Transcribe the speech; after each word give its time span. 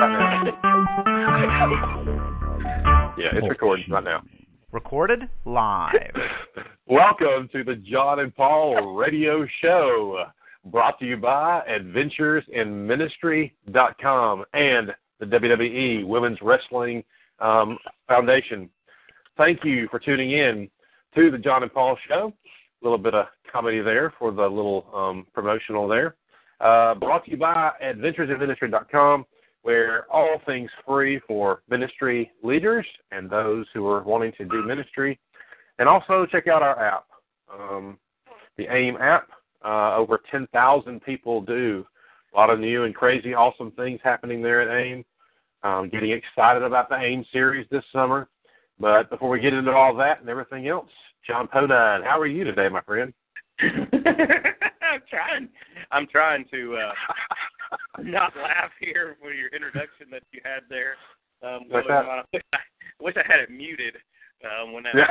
yeah, 0.00 0.50
it's 3.34 3.48
recording 3.50 3.84
right 3.90 4.02
now. 4.02 4.22
Recorded 4.72 5.28
live. 5.44 5.92
Welcome 6.86 7.50
to 7.52 7.62
the 7.62 7.74
Jon 7.76 8.20
and 8.20 8.34
Paul 8.34 8.96
Radio 8.96 9.46
Show, 9.60 10.24
brought 10.64 10.98
to 11.00 11.04
you 11.04 11.18
by 11.18 11.62
AdventuresInMinistry.com 11.68 14.44
and 14.54 14.94
the 15.18 15.26
WWE 15.26 16.06
Women's 16.06 16.38
Wrestling 16.40 17.04
um, 17.40 17.76
Foundation. 18.08 18.70
Thank 19.36 19.62
you 19.64 19.86
for 19.90 19.98
tuning 19.98 20.30
in 20.30 20.70
to 21.14 21.30
the 21.30 21.36
Jon 21.36 21.62
and 21.62 21.70
Paul 21.70 21.98
Show. 22.08 22.32
A 22.82 22.84
little 22.86 22.96
bit 22.96 23.14
of 23.14 23.26
comedy 23.52 23.82
there 23.82 24.14
for 24.18 24.32
the 24.32 24.48
little 24.48 24.86
um, 24.94 25.26
promotional 25.34 25.86
there. 25.86 26.16
Uh, 26.58 26.94
brought 26.94 27.26
to 27.26 27.32
you 27.32 27.36
by 27.36 27.72
AdventuresInMinistry.com 27.84 29.26
where 29.62 30.06
all 30.10 30.40
things 30.46 30.70
free 30.86 31.20
for 31.26 31.62
ministry 31.68 32.30
leaders 32.42 32.86
and 33.12 33.28
those 33.28 33.66
who 33.74 33.86
are 33.86 34.02
wanting 34.02 34.32
to 34.38 34.44
do 34.44 34.62
ministry. 34.62 35.18
And 35.78 35.88
also 35.88 36.26
check 36.26 36.46
out 36.46 36.62
our 36.62 36.78
app, 36.78 37.06
um, 37.52 37.98
the 38.56 38.66
AIM 38.74 38.96
app. 38.96 39.28
Uh, 39.62 39.94
over 39.96 40.20
10,000 40.30 41.02
people 41.02 41.42
do. 41.42 41.84
A 42.32 42.36
lot 42.36 42.48
of 42.48 42.60
new 42.60 42.84
and 42.84 42.94
crazy, 42.94 43.34
awesome 43.34 43.72
things 43.72 44.00
happening 44.02 44.40
there 44.40 44.62
at 44.62 44.86
AIM. 44.86 45.04
Um, 45.62 45.90
getting 45.90 46.12
excited 46.12 46.62
about 46.62 46.88
the 46.88 46.96
AIM 46.96 47.26
series 47.30 47.66
this 47.70 47.84
summer. 47.92 48.28
But 48.78 49.10
before 49.10 49.28
we 49.28 49.40
get 49.40 49.52
into 49.52 49.72
all 49.72 49.94
that 49.96 50.20
and 50.20 50.28
everything 50.30 50.68
else, 50.68 50.88
Jon 51.26 51.46
Podine, 51.48 52.02
how 52.02 52.18
are 52.18 52.26
you 52.26 52.44
today, 52.44 52.70
my 52.70 52.80
friend? 52.80 53.12
I'm 53.60 55.02
trying. 55.10 55.48
I'm 55.90 56.06
trying 56.06 56.46
to 56.50 56.76
uh, 56.76 56.92
not 58.02 58.36
laugh 58.36 58.70
here 58.80 59.16
for 59.20 59.32
your 59.32 59.48
introduction 59.48 60.06
that 60.10 60.22
you 60.32 60.40
had 60.44 60.62
there. 60.68 60.94
Um, 61.42 61.64
Like 61.70 61.86
that? 61.88 62.04
I 62.04 62.22
wish 62.32 62.42
I, 62.52 62.58
wish 63.00 63.14
I 63.16 63.24
had 63.26 63.40
it 63.40 63.50
muted 63.50 63.96
um, 64.44 64.72
when 64.72 64.84
that 64.84 64.94
Yeah. 64.96 65.06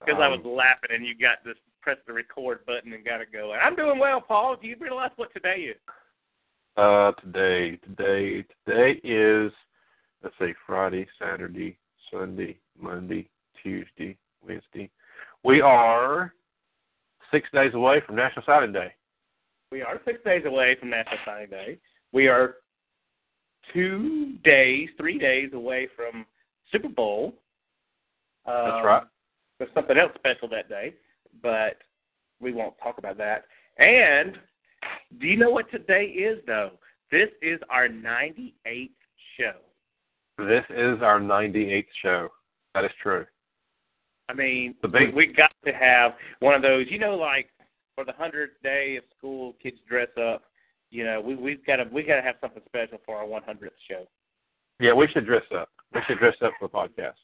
because 0.00 0.20
I 0.20 0.28
was 0.28 0.40
Um, 0.44 0.52
laughing 0.54 0.90
and 0.94 1.04
you 1.06 1.14
got 1.14 1.44
this 1.44 1.56
press 1.82 1.98
the 2.06 2.12
record 2.12 2.64
button 2.64 2.92
and 2.92 3.04
got 3.04 3.20
it 3.20 3.32
going. 3.32 3.58
I'm 3.62 3.76
doing 3.76 3.98
well, 3.98 4.20
Paul. 4.20 4.56
Do 4.56 4.66
you 4.66 4.76
realize 4.80 5.10
what 5.16 5.32
today 5.34 5.72
is? 5.74 5.76
Uh, 6.76 7.12
today, 7.20 7.76
today, 7.76 8.44
today 8.64 9.00
is 9.04 9.52
let's 10.22 10.34
see, 10.38 10.54
Friday, 10.66 11.06
Saturday, 11.18 11.76
Sunday, 12.10 12.58
Monday, 12.80 13.28
Tuesday, 13.62 14.16
Wednesday. 14.46 14.88
We 15.44 15.60
are 15.60 16.32
six 17.32 17.48
days 17.52 17.74
away 17.74 18.00
from 18.06 18.16
National 18.16 18.44
Signing 18.46 18.72
Day. 18.72 18.92
We 19.70 19.82
are 19.82 20.00
six 20.04 20.22
days 20.24 20.44
away 20.44 20.76
from 20.78 20.90
National 20.90 21.18
Signing 21.24 21.50
Day. 21.50 21.78
We 22.12 22.28
are 22.28 22.56
two 23.72 24.34
days, 24.44 24.90
three 24.98 25.18
days 25.18 25.50
away 25.54 25.88
from 25.96 26.26
Super 26.70 26.88
Bowl. 26.88 27.34
Um, 28.46 28.54
That's 28.54 28.84
right. 28.84 29.02
There's 29.58 29.70
something 29.74 29.96
else 29.96 30.12
special 30.16 30.48
that 30.48 30.68
day, 30.68 30.94
but 31.42 31.76
we 32.40 32.52
won't 32.52 32.74
talk 32.82 32.98
about 32.98 33.16
that. 33.18 33.44
And 33.78 34.36
do 35.20 35.26
you 35.26 35.36
know 35.36 35.50
what 35.50 35.70
today 35.70 36.04
is, 36.06 36.38
though? 36.46 36.72
This 37.10 37.28
is 37.40 37.60
our 37.70 37.88
98th 37.88 38.90
show. 39.38 39.52
This 40.38 40.64
is 40.70 41.00
our 41.02 41.20
98th 41.20 41.86
show. 42.02 42.28
That 42.74 42.84
is 42.84 42.90
true. 43.02 43.26
I 44.32 44.34
mean, 44.34 44.74
The 44.82 44.88
big- 44.88 45.14
we, 45.14 45.26
we 45.28 45.32
got 45.34 45.52
to 45.66 45.72
have 45.72 46.12
one 46.40 46.54
of 46.54 46.62
those. 46.62 46.86
You 46.90 46.98
know, 46.98 47.14
like 47.16 47.48
for 47.94 48.04
the 48.04 48.12
hundredth 48.12 48.60
day 48.62 48.96
of 48.96 49.04
school, 49.16 49.54
kids 49.62 49.76
dress 49.88 50.08
up. 50.18 50.42
You 50.90 51.04
know, 51.04 51.20
we 51.20 51.34
we've 51.36 51.64
got 51.66 51.76
to 51.76 51.84
we 51.92 52.02
got 52.02 52.16
to 52.16 52.22
have 52.22 52.36
something 52.40 52.62
special 52.66 52.98
for 53.04 53.16
our 53.16 53.24
100th 53.26 53.70
show. 53.88 54.06
Yeah, 54.80 54.92
we 54.94 55.06
should 55.08 55.26
dress 55.26 55.44
up. 55.54 55.68
We 55.94 56.00
should 56.06 56.18
dress 56.18 56.34
up 56.42 56.52
for 56.58 56.68
the 56.68 56.74
podcast. 56.74 57.14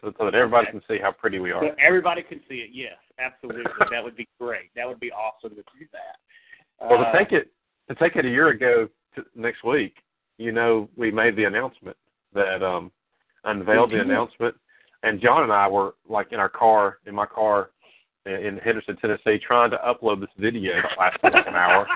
So, 0.00 0.12
so 0.16 0.24
that 0.24 0.34
everybody 0.34 0.68
can 0.70 0.80
see 0.88 0.98
how 1.02 1.10
pretty 1.12 1.40
we 1.40 1.50
are. 1.50 1.60
So 1.62 1.74
everybody 1.84 2.22
can 2.22 2.40
see 2.48 2.56
it. 2.56 2.70
Yes, 2.72 2.96
absolutely. 3.18 3.64
that 3.90 4.02
would 4.04 4.16
be 4.16 4.28
great. 4.40 4.70
That 4.76 4.86
would 4.86 5.00
be 5.00 5.10
awesome 5.10 5.50
to 5.50 5.56
do 5.56 5.86
that. 5.92 6.88
Well, 6.88 7.00
to 7.00 7.08
Uh, 7.08 7.18
take 7.18 7.32
it 7.32 7.50
to 7.88 7.94
take 7.96 8.16
it 8.16 8.24
a 8.24 8.28
year 8.28 8.48
ago 8.48 8.88
to 9.16 9.24
next 9.34 9.64
week, 9.64 9.96
you 10.38 10.52
know, 10.52 10.88
we 10.96 11.10
made 11.10 11.36
the 11.36 11.44
announcement 11.44 11.96
that 12.34 12.62
um 12.62 12.90
unveiled 13.44 13.90
the 13.90 14.00
announcement, 14.00 14.54
and 15.04 15.20
Jon 15.20 15.42
and 15.44 15.52
I 15.52 15.68
were 15.68 15.94
like 16.08 16.32
in 16.32 16.40
our 16.40 16.48
car, 16.48 16.98
in 17.06 17.14
my 17.14 17.26
car, 17.26 17.70
in- 18.26 18.58
Henderson, 18.64 18.96
Tennessee, 18.96 19.38
trying 19.38 19.70
to 19.70 19.76
upload 19.78 20.20
this 20.20 20.30
video 20.38 20.72
that 20.82 20.98
lasted 20.98 21.32
like 21.32 21.46
an 21.46 21.54
hour 21.54 21.86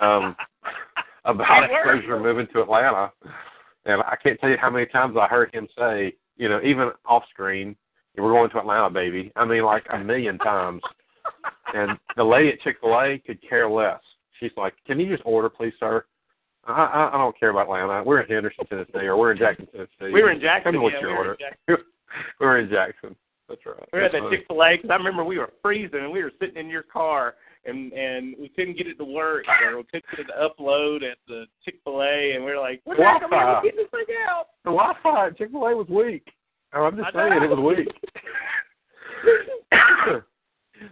um, 0.00 0.36
about 1.24 1.64
exposure 1.64 2.18
moving 2.18 2.48
to 2.52 2.62
Atlanta, 2.62 3.12
and 3.86 4.02
I 4.02 4.16
can't 4.22 4.38
tell 4.40 4.50
you 4.50 4.56
how 4.60 4.70
many 4.70 4.86
times 4.86 5.16
I 5.18 5.26
heard 5.26 5.54
him 5.54 5.68
say, 5.78 6.14
you 6.36 6.48
know, 6.48 6.60
even 6.64 6.90
off 7.06 7.22
screen, 7.30 7.76
"We're 8.16 8.32
going 8.32 8.50
to 8.50 8.58
Atlanta, 8.58 8.90
baby." 8.90 9.32
I 9.36 9.44
mean, 9.44 9.62
like 9.62 9.84
a 9.92 9.98
million 9.98 10.38
times. 10.38 10.82
And 11.74 11.98
the 12.16 12.24
lady 12.24 12.48
at 12.50 12.60
Chick 12.62 12.78
Fil 12.80 12.98
A 12.98 13.18
could 13.18 13.38
care 13.46 13.68
less. 13.68 14.00
She's 14.40 14.52
like, 14.56 14.74
"Can 14.86 14.98
you 14.98 15.08
just 15.08 15.22
order, 15.26 15.48
please, 15.48 15.74
sir?" 15.78 16.04
I, 16.66 16.72
I, 16.72 17.08
I 17.14 17.18
don't 17.18 17.38
care 17.38 17.50
about 17.50 17.62
Atlanta. 17.62 18.02
We're 18.02 18.20
in 18.20 18.28
Henderson, 18.28 18.66
Tennessee, 18.66 19.06
or 19.06 19.16
we're 19.16 19.32
in 19.32 19.38
Jackson, 19.38 19.66
Tennessee. 19.66 20.12
we 20.12 20.22
were 20.22 20.30
in 20.30 20.40
Tell 20.40 20.48
Jackson. 20.48 20.72
me 20.72 20.78
what 20.78 20.92
yeah, 20.94 21.00
you 21.00 21.06
we 21.08 21.12
order. 21.12 21.36
we 22.40 22.46
were 22.46 22.58
in 22.58 22.68
Jackson. 22.70 23.14
That's 23.48 23.64
right. 23.64 23.76
We 23.92 23.98
were 23.98 24.04
at 24.04 24.12
That's 24.12 24.24
the. 24.24 24.36
Chick 24.36 24.46
Fil 24.48 24.62
A 24.62 24.76
because 24.76 24.90
I 24.90 24.96
remember 24.96 25.24
we 25.24 25.38
were 25.38 25.52
freezing 25.62 26.00
and 26.00 26.12
we 26.12 26.22
were 26.22 26.32
sitting 26.40 26.56
in 26.56 26.68
your 26.68 26.82
car 26.82 27.34
and 27.64 27.92
and 27.92 28.34
we 28.38 28.48
couldn't 28.50 28.76
get 28.76 28.86
it 28.86 28.96
to 28.98 29.04
work 29.04 29.44
or 29.62 29.76
we 29.78 29.84
couldn't 29.84 30.04
get 30.10 30.20
it 30.20 30.24
to 30.28 30.48
upload 30.48 30.96
at 31.02 31.18
the 31.26 31.44
Chick 31.64 31.76
Fil 31.84 32.02
A 32.02 32.32
and 32.34 32.44
we 32.44 32.50
were 32.50 32.58
like, 32.60 32.80
"What 32.84 32.98
the 32.98 33.04
heck 33.04 33.22
am 33.22 33.32
I 33.32 33.36
Wi-Fi. 33.38 33.54
gonna 33.54 33.64
get 33.64 33.76
this 33.76 33.90
thing 33.90 34.14
out?" 34.28 34.46
The 34.64 34.70
Wi-Fi 34.70 35.26
at 35.28 35.38
Chick 35.38 35.50
Fil 35.50 35.66
A 35.66 35.74
was 35.76 35.88
weak. 35.88 36.28
Oh, 36.74 36.84
I'm 36.84 36.96
just 36.96 37.14
saying 37.14 37.32
it 37.42 37.48
was 37.48 37.58
weak. 37.58 37.88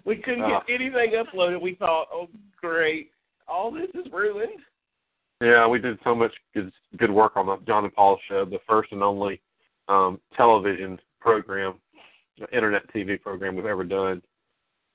we 0.05 0.17
couldn't 0.17 0.43
Oh. 0.45 0.61
get 0.67 0.81
anything 0.81 1.13
uploaded. 1.13 1.61
We 1.61 1.75
thought, 1.75 2.09
"Oh, 2.13 2.29
great, 2.61 3.11
all 3.47 3.71
this 3.71 3.91
is 3.95 4.11
ruined." 4.13 4.61
yeah, 5.43 5.67
we 5.67 5.79
did 5.79 5.99
so 6.03 6.15
much 6.15 6.33
good 6.55 6.73
good 6.97 7.11
work 7.11 7.37
on 7.37 7.47
the 7.47 7.59
Jon 7.67 7.85
and 7.85 7.95
Paul 7.95 8.19
show, 8.29 8.45
the 8.47 8.59
first 8.67 8.93
and 8.93 9.03
only 9.03 9.41
um, 9.89 10.19
television 10.37 10.99
program, 11.27 11.75
internet 12.53 12.83
TV 12.95 13.21
program 13.21 13.57
we've 13.57 13.67
ever 13.67 13.85
done. 13.85 14.23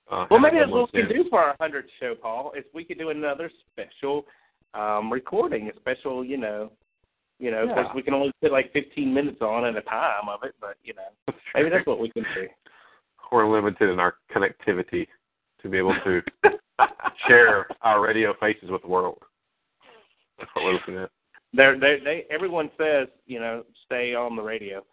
Uh, 0.09 0.25
Well, 0.29 0.39
maybe 0.39 0.57
that's 0.59 0.71
what 0.71 0.93
we 0.93 1.01
can 1.01 1.09
do 1.09 1.25
for 1.29 1.39
our 1.41 1.55
hundredth 1.59 1.89
show, 1.99 2.15
Paul. 2.15 2.53
Is 2.57 2.63
we 2.73 2.83
could 2.85 2.97
do 2.97 3.09
another 3.09 3.51
special 3.71 4.25
um 4.73 5.11
recording, 5.11 5.69
a 5.69 5.75
special, 5.79 6.23
you 6.23 6.37
know, 6.37 6.71
you 7.39 7.51
know, 7.51 7.67
because 7.67 7.85
Yeah. 7.87 7.93
we 7.95 8.01
can 8.01 8.13
only 8.13 8.31
put 8.41 8.51
like 8.51 8.71
fifteen 8.71 9.13
minutes 9.13 9.41
on 9.41 9.65
at 9.65 9.75
a 9.75 9.81
time 9.81 10.29
of 10.29 10.43
it. 10.43 10.55
But 10.61 10.77
you 10.83 10.93
know, 10.93 11.09
since. 11.27 11.37
maybe 11.55 11.69
that's 11.69 11.85
what 11.87 11.99
we 11.99 12.09
can 12.09 12.25
do. 12.35 12.47
we're 13.31 13.47
limited 13.47 13.89
in 13.89 13.99
our 13.99 14.15
connectivity 14.33 15.07
to 15.61 15.69
be 15.69 15.77
able 15.77 15.95
to 16.05 16.21
share 17.27 17.67
our 17.81 18.01
radio 18.01 18.33
faces 18.39 18.69
with 18.69 18.81
the 18.81 18.87
world. 18.87 19.19
That's 20.37 20.49
what 20.53 20.65
we're 20.65 20.73
looking 20.73 20.97
at. 20.97 21.09
They're, 21.53 21.77
they 21.77 21.99
they 22.03 22.25
everyone 22.29 22.69
says, 22.77 23.07
you 23.25 23.39
know, 23.39 23.63
stay 23.85 24.15
on 24.15 24.35
the 24.37 24.41
radio. 24.41 24.83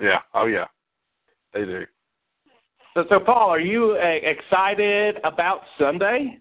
Yeah. 0.00 0.20
Oh 0.34 0.46
yeah. 0.46 0.66
They 1.52 1.64
do. 1.64 1.84
So, 2.94 3.04
so 3.08 3.20
Paul, 3.20 3.50
are 3.50 3.60
you 3.60 3.98
uh, 4.00 4.28
excited 4.28 5.16
about 5.24 5.62
Sunday 5.78 6.38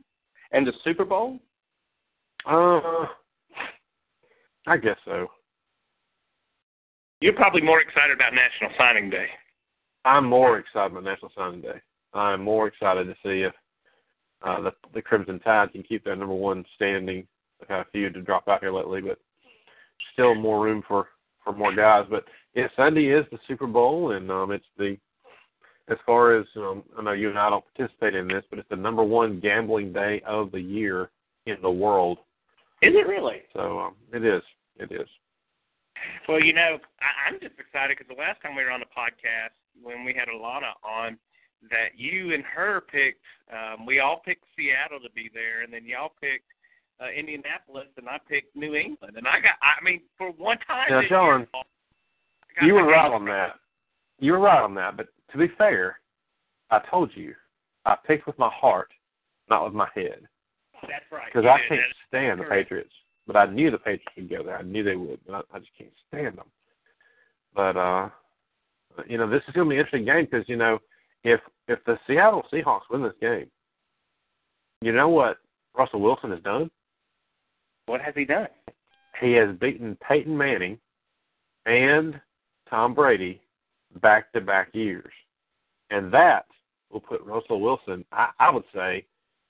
and 0.51 0.67
the 0.67 0.73
Super 0.83 1.05
Bowl? 1.05 1.39
Uh, 2.45 3.05
I 4.67 4.77
guess 4.77 4.97
so. 5.05 5.27
You're 7.21 7.33
probably 7.33 7.61
more 7.61 7.81
excited 7.81 8.13
about 8.13 8.33
National 8.33 8.69
Signing 8.77 9.09
Day. 9.09 9.27
I'm 10.05 10.25
more 10.25 10.59
excited 10.59 10.91
about 10.91 11.05
National 11.05 11.31
Signing 11.35 11.61
Day. 11.61 11.81
I'm 12.13 12.43
more 12.43 12.67
excited 12.67 13.05
to 13.05 13.13
see 13.23 13.43
if 13.43 13.53
uh, 14.43 14.61
the 14.61 14.71
the 14.93 15.01
Crimson 15.01 15.39
Tide 15.39 15.71
can 15.71 15.83
keep 15.83 16.03
their 16.03 16.15
number 16.15 16.35
one 16.35 16.65
standing. 16.75 17.25
They've 17.59 17.69
had 17.69 17.79
a 17.79 17.91
few 17.91 18.09
to 18.09 18.21
drop 18.21 18.47
out 18.47 18.59
here 18.59 18.73
lately, 18.73 19.01
but 19.01 19.17
still 20.11 20.35
more 20.35 20.63
room 20.63 20.83
for 20.87 21.07
for 21.43 21.53
more 21.53 21.73
guys. 21.73 22.05
But 22.09 22.25
yeah, 22.55 22.67
Sunday 22.75 23.05
is 23.07 23.25
the 23.31 23.39
Super 23.47 23.67
Bowl, 23.67 24.11
and 24.11 24.29
um, 24.31 24.51
it's 24.51 24.65
the 24.77 24.97
as 25.89 25.97
far 26.05 26.37
as 26.37 26.45
um, 26.55 26.83
I 26.97 27.01
know 27.03 27.11
you 27.11 27.29
and 27.29 27.37
I 27.37 27.49
don't 27.49 27.63
participate 27.75 28.15
in 28.15 28.27
this, 28.27 28.43
but 28.49 28.59
it's 28.59 28.69
the 28.69 28.75
number 28.75 29.03
one 29.03 29.39
gambling 29.41 29.91
day 29.91 30.21
of 30.25 30.51
the 30.51 30.61
year 30.61 31.09
in 31.45 31.57
the 31.61 31.71
world. 31.71 32.19
Is 32.81 32.93
it 32.95 33.07
really? 33.07 33.41
So 33.53 33.79
um, 33.79 33.95
it 34.13 34.23
is. 34.23 34.41
It 34.77 34.91
is. 34.91 35.07
Well, 36.27 36.41
you 36.41 36.53
know, 36.53 36.77
I, 37.01 37.29
I'm 37.29 37.39
just 37.39 37.59
excited 37.59 37.97
because 37.97 38.13
the 38.13 38.19
last 38.21 38.41
time 38.41 38.55
we 38.55 38.63
were 38.63 38.71
on 38.71 38.79
the 38.79 38.85
podcast, 38.87 39.55
when 39.81 40.03
we 40.05 40.13
had 40.13 40.27
Alana 40.27 40.71
on, 40.83 41.17
that 41.69 41.95
you 41.95 42.33
and 42.33 42.43
her 42.43 42.81
picked, 42.81 43.23
um, 43.51 43.85
we 43.85 43.99
all 43.99 44.21
picked 44.23 44.43
Seattle 44.55 44.99
to 44.99 45.11
be 45.15 45.29
there, 45.33 45.63
and 45.63 45.71
then 45.71 45.85
y'all 45.85 46.11
picked 46.19 46.47
uh, 46.99 47.07
Indianapolis, 47.09 47.87
and 47.97 48.07
I 48.07 48.19
picked 48.27 48.55
New 48.55 48.75
England. 48.75 49.15
And 49.17 49.27
I 49.27 49.39
got, 49.39 49.55
I 49.63 49.81
mean, 49.83 50.01
for 50.17 50.31
one 50.31 50.57
time, 50.67 50.87
Now, 50.89 51.01
this 51.01 51.09
Jon, 51.09 51.39
year, 51.39 51.47
Paul, 51.51 51.63
I 51.63 51.63
got- 51.63 52.42
You 52.61 52.73
were 52.75 52.85
right 52.85 53.11
on 53.11 53.25
that. 53.25 53.55
You 54.19 54.33
were 54.33 54.39
right 54.39 54.61
on 54.61 54.75
that. 54.75 54.97
But 54.97 55.07
to 55.31 55.37
be 55.37 55.47
fair, 55.57 55.99
I 56.69 56.79
told 56.89 57.11
you 57.15 57.33
I 57.85 57.95
picked 58.05 58.27
with 58.27 58.37
my 58.37 58.49
heart, 58.53 58.89
not 59.49 59.65
with 59.65 59.73
my 59.73 59.87
head. 59.95 60.27
That's 60.81 61.05
right. 61.11 61.25
because 61.25 61.45
I 61.45 61.57
can't 61.67 61.81
That 61.81 61.87
is 61.87 61.95
stand 62.07 62.39
the. 62.41 62.45
Patriots. 62.45 62.93
But 63.25 63.37
I 63.37 63.45
knew 63.45 63.71
the 63.71 63.77
Patriots 63.77 64.11
would 64.17 64.29
go 64.29 64.43
there. 64.43 64.57
I 64.57 64.63
knew 64.63 64.83
they 64.83 64.95
would, 64.97 65.19
but 65.25 65.33
I, 65.35 65.55
I 65.55 65.59
just 65.59 65.71
can't 65.77 65.89
stand 66.09 66.37
them. 66.37 66.47
But 67.55 67.77
uh, 67.77 68.09
you 69.07 69.17
know, 69.17 69.29
this 69.29 69.41
is 69.47 69.53
going 69.53 69.67
to 69.67 69.69
be 69.69 69.75
an 69.75 69.79
interesting 69.85 70.05
game 70.05 70.27
because 70.29 70.47
you 70.49 70.57
know, 70.57 70.79
if 71.23 71.39
if 71.67 71.79
the 71.85 71.97
Seattle 72.05 72.43
Seahawks 72.51 72.89
win 72.91 73.01
this 73.01 73.13
game, 73.21 73.47
you 74.81 74.91
know 74.91 75.09
what 75.09 75.37
Russell 75.77 76.01
Wilson 76.01 76.31
has 76.31 76.41
done? 76.41 76.69
What 77.85 78.01
has 78.01 78.13
he 78.15 78.25
done? 78.25 78.47
He 79.21 79.33
has 79.33 79.55
beaten 79.59 79.97
Peyton 80.07 80.37
Manning 80.37 80.77
and 81.65 82.19
Tom 82.73 82.95
Brady 82.95 83.39
back 84.01 84.33
to 84.33 84.41
back 84.41 84.69
years, 84.73 85.13
and 85.91 86.11
that 86.11 86.47
will 86.91 87.01
put 87.01 87.21
Russell 87.21 87.61
Wilson, 87.61 88.03
I, 88.11 88.29
I 88.39 88.49
would 88.49 88.63
say, 88.73 89.05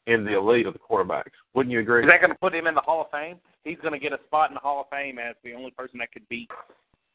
in 0.08 0.26
the 0.26 0.38
elite 0.38 0.66
of 0.66 0.74
the 0.74 0.80
quarterbacks. 0.80 1.32
Wouldn't 1.54 1.72
you 1.72 1.80
agree? 1.80 2.04
Is 2.04 2.10
that 2.12 2.20
going 2.20 2.34
to 2.34 2.38
put 2.38 2.54
him 2.54 2.68
in 2.68 2.76
the 2.76 2.82
Hall 2.82 3.00
of 3.00 3.12
Fame? 3.12 3.38
He's 3.64 3.78
going 3.78 3.94
to 3.94 4.00
get 4.00 4.12
a 4.12 4.20
spot 4.26 4.50
in 4.50 4.56
the 4.56 4.60
Hall 4.60 4.82
of 4.82 4.88
Fame 4.90 5.20
as 5.20 5.36
the 5.42 5.54
only 5.54 5.72
person 5.72 6.00
that 6.00 6.12
could 6.12 6.28
beat 6.28 6.50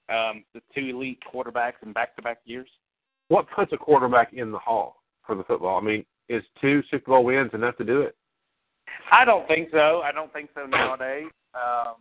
um, 0.09 0.45
the 0.55 0.63
two 0.75 0.97
elite 0.97 1.19
quarterbacks 1.31 1.75
in 1.85 1.93
back-to-back 1.93 2.39
years. 2.47 2.69
what 3.29 3.45
puts 3.55 3.75
a 3.75 3.77
quarterback 3.77 4.33
in 4.33 4.51
the 4.51 4.59
hall 4.59 5.03
for 5.27 5.35
the 5.35 5.45
football? 5.45 5.77
I 5.77 5.83
mean, 5.83 6.07
is 6.31 6.43
two 6.59 6.83
Super 6.91 7.11
Bowl 7.11 7.25
wins 7.25 7.51
enough 7.53 7.77
to 7.77 7.85
do 7.85 8.01
it? 8.01 8.17
I 9.13 9.27
don't 9.27 9.47
think 9.47 9.69
so. 9.73 10.01
I 10.03 10.13
don't 10.13 10.33
think 10.33 10.49
so 10.55 10.65
nowadays. 10.65 11.27
Um, 11.55 11.97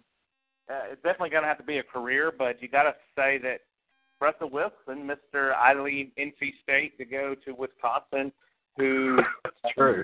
uh, 0.70 0.92
it's 0.92 1.02
definitely 1.04 1.30
going 1.30 1.44
to 1.44 1.50
have 1.50 1.58
to 1.58 1.64
be 1.64 1.80
a 1.80 1.84
career, 1.84 2.32
but 2.38 2.62
you 2.62 2.70
got 2.70 2.84
to 2.84 2.96
say 3.14 3.38
that 3.40 3.60
Russell 4.20 4.50
Wilson, 4.50 5.08
Mr. 5.08 5.56
Idly 5.56 6.12
NC 6.18 6.52
State, 6.64 6.98
to 6.98 7.06
go 7.06 7.36
to 7.46 7.54
Wisconsin, 7.54 8.32
who 8.78 9.20
True. 9.76 10.04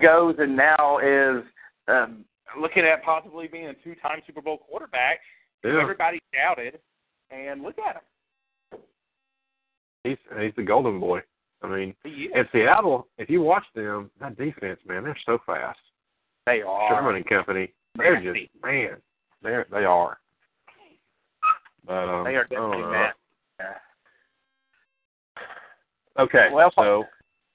goes 0.00 0.36
and 0.38 0.56
now 0.56 0.98
is 0.98 1.44
um, 1.88 2.24
looking 2.60 2.84
at 2.84 3.02
possibly 3.04 3.48
being 3.48 3.66
a 3.66 3.74
two-time 3.74 4.20
Super 4.26 4.42
Bowl 4.42 4.58
quarterback. 4.58 5.20
Yeah. 5.64 5.80
Everybody 5.80 6.20
doubted, 6.32 6.78
and 7.30 7.62
look 7.62 7.76
at 7.78 7.96
him. 7.96 8.80
He's 10.04 10.16
he's 10.40 10.52
the 10.56 10.62
golden 10.62 11.00
boy. 11.00 11.20
I 11.62 11.68
mean, 11.68 11.94
in 12.04 12.44
Seattle, 12.52 13.08
if 13.18 13.28
you 13.28 13.42
watch 13.42 13.64
them, 13.74 14.10
that 14.20 14.38
defense, 14.38 14.78
man, 14.86 15.02
they're 15.02 15.18
so 15.26 15.38
fast. 15.44 15.78
They 16.46 16.62
are. 16.62 16.88
Sherman 16.88 17.16
and 17.16 17.26
company, 17.26 17.72
they're 17.96 18.22
just 18.22 18.52
man, 18.62 18.96
they're 19.42 19.66
they 19.70 19.84
are. 19.84 20.18
But 21.84 22.08
um, 22.08 22.24
They 22.24 22.36
are 22.36 22.44
definitely 22.44 22.82
mad. 22.82 23.12
Okay, 26.18 26.48
Well- 26.52 26.72
so 26.76 27.04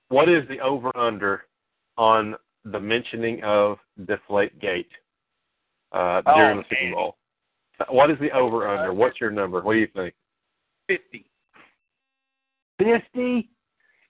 what 0.10 0.30
is 0.30 0.48
the 0.48 0.60
over 0.60 0.96
under 0.96 1.46
on 1.98 2.36
the 2.66 2.80
mentioning 2.80 3.44
of 3.44 3.78
Deflate 4.06 4.58
Gate 4.60 4.90
uh, 5.92 6.22
Oh, 6.26 6.36
during 6.36 6.50
the 6.58 6.62
man. 6.62 6.66
Super 6.70 6.96
Bowl? 6.96 7.18
What 7.90 8.10
is 8.10 8.18
the 8.20 8.32
over 8.32 8.68
under? 8.68 8.94
What's 8.94 9.20
your 9.20 9.32
number? 9.32 9.62
What 9.62 9.74
do 9.74 9.80
you 9.80 9.88
think? 9.88 10.14
Fifty. 10.88 11.26
Fifty? 12.80 13.50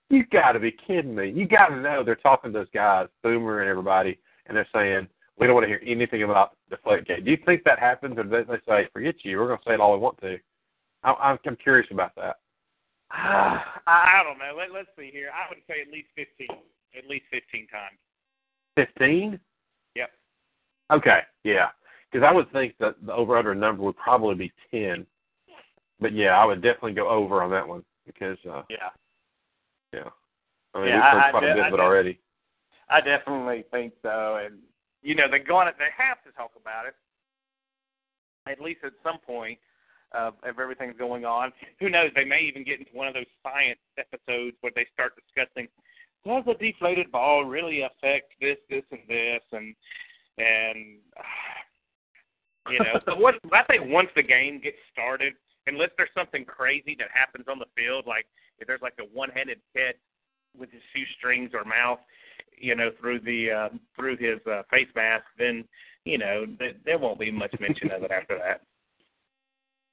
You 0.09 0.25
got 0.27 0.51
to 0.51 0.59
be 0.59 0.71
kidding 0.85 1.15
me! 1.15 1.29
You 1.31 1.47
got 1.47 1.69
to 1.69 1.81
know 1.81 2.03
they're 2.03 2.15
talking 2.15 2.51
to 2.53 2.59
those 2.59 2.67
guys, 2.73 3.07
Boomer 3.23 3.61
and 3.61 3.69
everybody, 3.69 4.19
and 4.45 4.56
they're 4.56 4.67
saying 4.73 5.07
we 5.39 5.47
don't 5.47 5.56
want 5.56 5.63
to 5.63 5.67
hear 5.69 5.81
anything 5.85 6.23
about 6.23 6.56
Deflate 6.69 7.06
Gate. 7.07 7.25
Do 7.25 7.31
you 7.31 7.38
think 7.45 7.63
that 7.63 7.79
happens, 7.79 8.17
or 8.17 8.23
do 8.23 8.29
they 8.29 8.57
say 8.67 8.88
forget 8.94 9.15
you? 9.23 9.39
We're 9.39 9.47
going 9.47 9.59
to 9.59 9.63
say 9.65 9.73
it 9.73 9.79
all 9.79 9.94
we 9.94 9.99
want 9.99 10.19
to? 10.21 10.38
I, 11.03 11.13
I'm, 11.13 11.39
I'm 11.45 11.56
curious 11.56 11.88
about 11.89 12.13
that. 12.15 12.38
I 13.24 13.62
I 13.86 14.21
don't 14.24 14.39
know. 14.39 14.56
Let, 14.57 14.71
let's 14.74 14.89
see 14.98 15.10
here. 15.12 15.30
I 15.33 15.48
would 15.50 15.60
say 15.68 15.81
at 15.86 15.92
least 15.92 16.07
fifteen. 16.15 16.48
At 16.98 17.07
least 17.10 17.25
fifteen 17.31 17.68
times. 17.68 17.98
Fifteen? 18.75 19.39
Yep. 19.95 20.10
Okay, 20.92 21.19
yeah. 21.44 21.68
Because 22.12 22.25
I 22.27 22.31
would 22.33 22.51
think 22.51 22.75
that 22.80 22.95
the 23.06 23.13
over 23.13 23.38
under 23.38 23.54
number 23.56 23.83
would 23.83 23.98
probably 23.98 24.36
be 24.36 24.51
ten. 24.71 25.06
But 26.00 26.13
yeah, 26.13 26.38
I 26.38 26.45
would 26.45 26.62
definitely 26.62 26.94
go 26.94 27.07
over 27.07 27.42
on 27.44 27.51
that 27.51 27.68
one 27.68 27.83
because 28.06 28.38
uh 28.50 28.63
Yeah. 28.69 28.89
yeah. 29.94 30.09
I 30.74 30.80
mean 30.80 30.89
Yeah, 30.89 30.95
we've 30.95 31.04
heard 31.04 31.19
I- 31.24 31.27
I 31.27 31.31
quite 31.31 31.44
a 31.44 31.54
bit 31.56 31.66
of 31.68 31.74
it 31.74 31.77
de- 31.77 31.83
already. 31.83 32.19
I 32.89 33.00
definitely 33.01 33.63
think 33.71 33.94
so, 34.01 34.42
and 34.44 34.59
you 35.01 35.16
know 35.16 35.25
they're 35.30 35.39
going. 35.44 35.68
to 35.68 35.74
They 35.77 35.89
have 35.98 36.21
to 36.25 36.31
talk 36.31 36.51
about 36.59 36.86
it. 36.86 36.95
At 38.48 38.59
least 38.59 38.81
at 38.83 38.94
some 39.04 39.19
point 39.19 39.57
of, 40.13 40.36
of 40.44 40.60
everything's 40.60 40.98
going 40.98 41.25
on. 41.25 41.51
Who 41.80 41.89
knows? 41.89 42.12
They 42.15 42.25
may 42.25 42.42
even 42.42 42.63
get 42.63 42.80
into 42.80 42.92
one 42.94 43.07
of 43.07 43.13
those 43.13 43.30
science 43.42 43.80
episodes 43.98 44.57
where 44.62 44.71
they 44.75 44.86
start 44.94 45.13
discussing 45.15 45.68
does 46.25 46.44
a 46.48 46.54
deflated 46.54 47.12
ball 47.12 47.45
really 47.45 47.81
affect 47.81 48.33
this, 48.39 48.57
this, 48.69 48.83
and 48.92 49.01
this, 49.07 49.42
and 49.51 49.75
and 50.38 50.98
you 52.71 52.80
know. 52.80 53.00
so 53.06 53.15
what 53.15 53.36
I 53.51 53.63
think 53.63 53.83
once 53.92 54.10
the 54.15 54.24
game 54.24 54.62
gets 54.63 54.77
started, 54.92 55.33
unless 55.68 55.89
there's 55.98 56.10
something 56.16 56.45
crazy 56.45 56.95
that 57.00 57.09
happens 57.13 57.45
on 57.50 57.59
the 57.59 57.66
field, 57.75 58.06
like 58.07 58.25
if 58.59 58.68
there's 58.68 58.81
like 58.81 58.95
a 59.00 59.04
one-handed 59.04 59.59
catch 59.75 59.95
with 60.57 60.71
his 60.71 60.81
shoestrings 60.95 61.51
or 61.54 61.66
mouth, 61.66 62.00
you 62.57 62.75
know, 62.75 62.92
through 63.00 63.19
the 63.19 63.51
uh, 63.51 63.69
through 63.95 64.18
his 64.18 64.39
uh, 64.48 64.63
face 64.71 64.88
mask, 64.95 65.25
then 65.38 65.66
you 66.06 66.18
know 66.18 66.45
th- 66.59 66.77
there 66.86 66.98
won't 66.98 67.19
be 67.19 67.31
much 67.31 67.54
mention 67.59 67.92
of 67.92 68.04
it 68.04 68.12
after 68.12 68.38
that. 68.38 68.62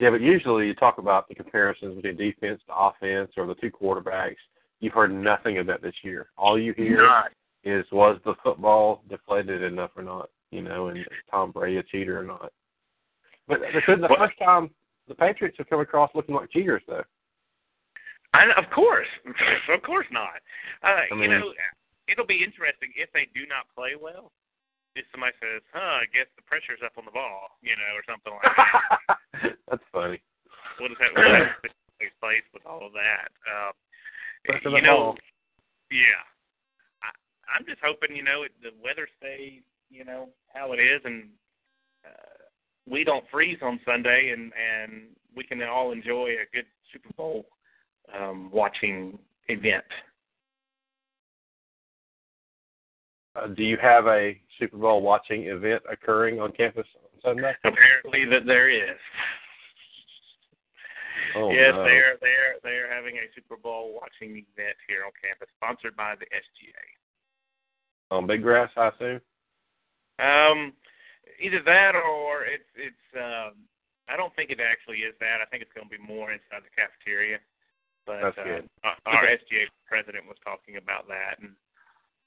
Yeah, 0.00 0.08
but 0.10 0.22
usually 0.22 0.66
you 0.66 0.74
talk 0.74 0.96
about 0.96 1.28
the 1.28 1.34
comparisons 1.34 1.94
between 1.96 2.16
defense 2.16 2.60
to 2.66 2.74
offense 2.74 3.32
or 3.36 3.46
the 3.46 3.54
two 3.56 3.70
quarterbacks. 3.70 4.36
You've 4.80 4.94
heard 4.94 5.12
nothing 5.12 5.58
of 5.58 5.66
that 5.66 5.82
this 5.82 5.94
year. 6.02 6.30
All 6.38 6.58
you 6.58 6.72
hear 6.72 7.02
Not. 7.02 7.32
is 7.64 7.84
was 7.92 8.18
the 8.24 8.34
football 8.42 9.02
deflated 9.10 9.62
enough 9.62 9.90
or 9.94 10.02
not, 10.02 10.30
you 10.50 10.62
know, 10.62 10.86
and 10.88 11.06
Tom 11.30 11.52
Brady 11.52 11.76
a 11.76 11.82
cheater 11.82 12.18
or 12.18 12.24
not. 12.24 12.50
But 13.46 13.60
this 13.60 13.82
isn't 13.86 14.00
the 14.00 14.08
Well- 14.08 14.26
first 14.26 14.38
time 14.38 14.70
the 15.06 15.14
Patriots 15.14 15.58
have 15.58 15.68
come 15.68 15.80
across 15.80 16.14
looking 16.14 16.34
like 16.34 16.50
cheaters 16.50 16.82
though. 16.86 17.04
I, 18.32 18.50
of 18.52 18.70
course, 18.70 19.08
of 19.68 19.82
course 19.82 20.06
not. 20.10 20.40
Uh, 20.82 20.86
I 20.86 21.08
you 21.14 21.28
know, 21.28 21.52
it'll 22.08 22.26
be 22.26 22.42
interesting 22.42 22.92
if 22.96 23.10
they 23.12 23.26
do 23.34 23.44
not 23.46 23.68
play 23.74 23.96
well. 24.00 24.32
If 24.94 25.04
somebody 25.10 25.34
says, 25.40 25.62
"Huh, 25.72 26.00
I 26.02 26.06
guess 26.14 26.26
the 26.36 26.42
pressure's 26.42 26.80
up 26.84 26.96
on 26.96 27.04
the 27.04 27.10
ball," 27.10 27.58
you 27.60 27.74
know, 27.76 27.90
or 27.94 28.02
something 28.06 28.32
like 28.32 28.56
that. 28.56 29.18
That's 29.70 29.82
funny. 29.92 30.20
what 30.78 30.88
does 30.88 30.98
that, 31.00 31.12
what 31.14 31.48
that 31.62 31.70
take 32.00 32.18
place 32.20 32.44
with 32.52 32.64
all 32.66 32.86
of 32.86 32.92
that? 32.92 33.28
Um, 33.48 33.72
you 34.72 34.82
know, 34.82 34.96
ball. 34.96 35.18
yeah. 35.90 36.24
I, 37.02 37.10
I'm 37.56 37.66
just 37.66 37.80
hoping, 37.84 38.16
you 38.16 38.22
know, 38.22 38.42
it, 38.42 38.52
the 38.62 38.70
weather 38.82 39.08
stays, 39.18 39.62
you 39.90 40.04
know, 40.04 40.28
how 40.52 40.72
it 40.72 40.78
is, 40.78 41.00
and 41.04 41.28
uh, 42.04 42.44
we 42.88 43.04
don't 43.04 43.24
freeze 43.30 43.58
on 43.62 43.80
Sunday, 43.84 44.32
and 44.32 44.52
and 44.54 45.08
we 45.36 45.44
can 45.44 45.62
all 45.62 45.92
enjoy 45.92 46.30
a 46.30 46.54
good 46.54 46.66
Super 46.92 47.10
Bowl 47.16 47.46
um, 48.18 48.50
watching 48.52 49.18
event. 49.48 49.84
Uh, 53.36 53.48
do 53.48 53.62
you 53.62 53.76
have 53.80 54.06
a 54.06 54.40
Super 54.58 54.76
Bowl 54.76 55.02
watching 55.02 55.44
event 55.44 55.82
occurring 55.90 56.40
on 56.40 56.52
campus 56.52 56.86
Sunday? 57.22 57.52
Apparently, 57.64 58.24
that 58.30 58.46
there 58.46 58.68
is. 58.70 58.98
Oh, 61.36 61.50
yes, 61.52 61.70
no. 61.74 61.84
they're 61.84 62.16
they're 62.20 62.54
they're 62.62 62.92
having 62.92 63.16
a 63.16 63.30
Super 63.34 63.56
Bowl 63.56 63.94
watching 63.94 64.34
event 64.34 64.76
here 64.88 65.04
on 65.06 65.12
campus, 65.22 65.48
sponsored 65.56 65.94
by 65.94 66.14
the 66.18 66.26
SGA. 66.26 66.84
On 68.10 68.26
Big 68.26 68.42
Grass, 68.42 68.70
I 68.76 68.88
assume. 68.88 69.20
Um, 70.18 70.72
either 71.40 71.62
that 71.64 71.94
or 71.94 72.44
it's 72.44 72.66
it's. 72.74 73.06
Um, 73.14 73.54
I 74.10 74.16
don't 74.16 74.34
think 74.34 74.50
it 74.50 74.58
actually 74.58 75.06
is 75.06 75.14
that. 75.20 75.38
I 75.38 75.46
think 75.46 75.62
it's 75.62 75.70
going 75.72 75.86
to 75.86 75.94
be 75.94 76.02
more 76.02 76.32
inside 76.34 76.66
the 76.66 76.74
cafeteria. 76.74 77.38
But 78.06 78.34
That's 78.34 78.38
uh, 78.38 78.42
good. 78.42 78.64
Our, 79.06 79.22
SGA 79.38 79.70
president 79.86 80.26
was 80.26 80.34
talking 80.42 80.82
about 80.82 81.06
that 81.06 81.38
and 81.38 81.54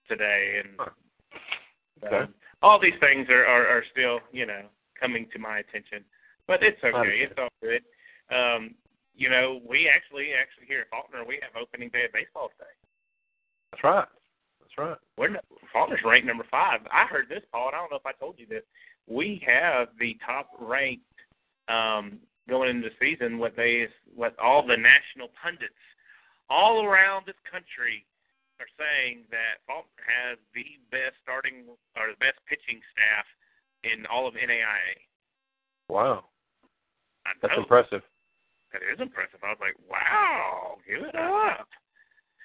today, 0.07 0.63
and 0.63 0.79
Huh. 0.79 0.83
um, 0.87 0.95
Okay. 2.07 2.31
all 2.61 2.79
these 2.79 2.95
things 2.99 3.27
are, 3.29 3.45
are 3.45 3.67
are 3.67 3.83
still 3.91 4.19
you 4.31 4.45
know 4.45 4.63
coming 5.03 5.27
to 5.33 5.39
my 5.39 5.59
attention. 5.59 6.03
But 6.47 6.63
it's 6.63 6.79
okay. 6.83 6.95
Understood. 6.95 7.31
It's 7.31 7.39
all 7.39 7.55
good. 7.61 7.83
Um, 8.31 8.75
you 9.15 9.29
know, 9.29 9.59
we 9.67 9.91
actually 9.91 10.31
actually 10.33 10.65
here 10.67 10.81
at 10.81 10.89
Faulkner 10.89 11.27
we 11.27 11.39
have 11.43 11.59
opening 11.59 11.89
day 11.89 12.05
of 12.05 12.13
baseball 12.13 12.49
today. 12.57 12.71
That's 13.71 13.83
right. 13.83 14.07
That's 14.59 14.77
right. 14.77 14.97
We're 15.17 15.35
Faulkner's 15.71 15.99
ranked 16.03 16.27
number 16.27 16.45
five. 16.49 16.79
I 16.91 17.05
heard 17.05 17.27
this, 17.29 17.43
Paul, 17.51 17.67
and 17.67 17.75
I 17.75 17.79
don't 17.79 17.91
know 17.91 18.01
if 18.01 18.07
I 18.07 18.13
told 18.13 18.39
you 18.39 18.47
this. 18.47 18.63
We 19.07 19.43
have 19.45 19.89
the 19.99 20.17
top 20.25 20.49
ranked 20.59 21.03
um, 21.67 22.19
going 22.47 22.69
into 22.69 22.89
the 22.89 22.95
season. 22.99 23.37
What 23.37 23.55
they 23.55 23.87
what 24.15 24.37
all 24.39 24.65
the 24.65 24.77
national 24.77 25.29
pundits 25.41 25.77
all 26.49 26.85
around 26.85 27.25
this 27.25 27.39
country 27.49 28.05
are 28.59 28.69
saying 28.77 29.25
that 29.29 29.61
Faulkner 29.67 30.05
has 30.07 30.37
the 30.53 30.79
best 30.91 31.17
starting 31.21 31.65
or 31.97 32.13
the 32.13 32.19
best 32.19 32.39
pitching 32.47 32.79
staff 32.93 33.25
in 33.83 34.05
all 34.05 34.27
of 34.27 34.33
NAIA. 34.33 34.97
Wow. 35.89 36.25
That's 37.41 37.53
impressive. 37.57 38.01
that 38.71 38.81
is 38.93 38.99
impressive. 38.99 39.39
I 39.43 39.49
was 39.49 39.57
like, 39.59 39.75
wow, 39.89 40.77
give 40.87 41.07
it 41.07 41.15
up. 41.15 41.67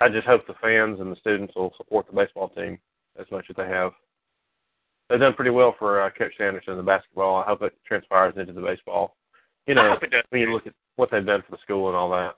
I 0.00 0.08
just 0.08 0.26
hope 0.26 0.46
the 0.46 0.54
fans 0.62 1.00
and 1.00 1.10
the 1.10 1.16
students 1.16 1.54
will 1.56 1.72
support 1.76 2.06
the 2.06 2.12
baseball 2.12 2.48
team 2.50 2.78
as 3.18 3.26
much 3.32 3.46
as 3.50 3.56
they 3.56 3.66
have. 3.66 3.92
they've 5.08 5.18
done 5.18 5.34
pretty 5.34 5.50
well 5.50 5.74
for 5.78 6.00
uh, 6.00 6.10
Coach 6.10 6.32
Sanderson 6.38 6.72
in 6.72 6.76
the 6.78 6.84
basketball. 6.84 7.36
I 7.36 7.44
hope 7.44 7.62
it 7.62 7.74
transpires 7.86 8.34
into 8.36 8.52
the 8.52 8.60
baseball. 8.60 9.16
You 9.66 9.74
know, 9.74 9.96
when 10.30 10.40
you 10.40 10.52
look 10.52 10.66
at 10.66 10.72
what 10.96 11.10
they've 11.10 11.24
done 11.24 11.42
for 11.42 11.56
the 11.56 11.62
school 11.62 11.88
and 11.88 11.96
all 11.96 12.10
that. 12.10 12.36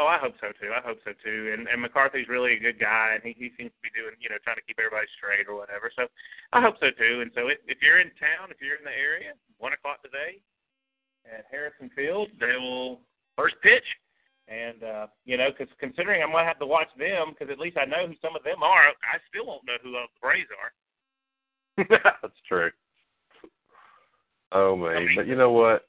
Oh, 0.00 0.08
I 0.08 0.16
hope 0.16 0.32
so 0.40 0.48
too. 0.56 0.72
I 0.72 0.80
hope 0.80 1.04
so 1.04 1.12
too. 1.20 1.52
And 1.52 1.68
and 1.68 1.80
McCarthy's 1.84 2.28
really 2.28 2.56
a 2.56 2.60
good 2.60 2.80
guy, 2.80 3.12
and 3.12 3.20
he 3.20 3.36
he 3.36 3.52
seems 3.60 3.76
to 3.76 3.82
be 3.84 3.92
doing 3.92 4.16
you 4.16 4.32
know 4.32 4.40
trying 4.40 4.56
to 4.56 4.64
keep 4.64 4.80
everybody 4.80 5.04
straight 5.20 5.44
or 5.44 5.56
whatever. 5.56 5.92
So 5.92 6.08
I 6.56 6.64
hope 6.64 6.80
so 6.80 6.88
too. 6.96 7.20
And 7.20 7.30
so 7.36 7.52
if 7.52 7.60
if 7.68 7.84
you're 7.84 8.00
in 8.00 8.08
town, 8.16 8.48
if 8.48 8.56
you're 8.64 8.80
in 8.80 8.88
the 8.88 8.96
area, 8.96 9.36
one 9.60 9.76
o'clock 9.76 10.00
today 10.00 10.40
at 11.28 11.44
Harrison 11.52 11.92
Field, 11.92 12.32
they 12.40 12.56
will 12.56 13.04
first 13.36 13.60
pitch. 13.60 13.84
And 14.48 14.80
uh, 14.80 15.06
you 15.28 15.36
know, 15.36 15.52
because 15.52 15.72
considering 15.76 16.24
I'm 16.24 16.32
gonna 16.32 16.48
have 16.48 16.58
to 16.64 16.66
watch 16.66 16.90
them, 16.96 17.36
because 17.36 17.52
at 17.52 17.60
least 17.60 17.76
I 17.76 17.84
know 17.84 18.08
who 18.08 18.16
some 18.24 18.32
of 18.32 18.44
them 18.48 18.64
are. 18.64 18.96
I 18.96 19.20
still 19.28 19.44
won't 19.44 19.68
know 19.68 19.76
who 19.84 19.96
else 20.00 20.10
the 20.16 20.24
Braves 20.24 20.50
are. 20.56 20.72
That's 22.24 22.40
true. 22.48 22.72
Oh 24.52 24.76
man, 24.76 25.08
but 25.16 25.28
you 25.28 25.36
know 25.36 25.52
what? 25.52 25.84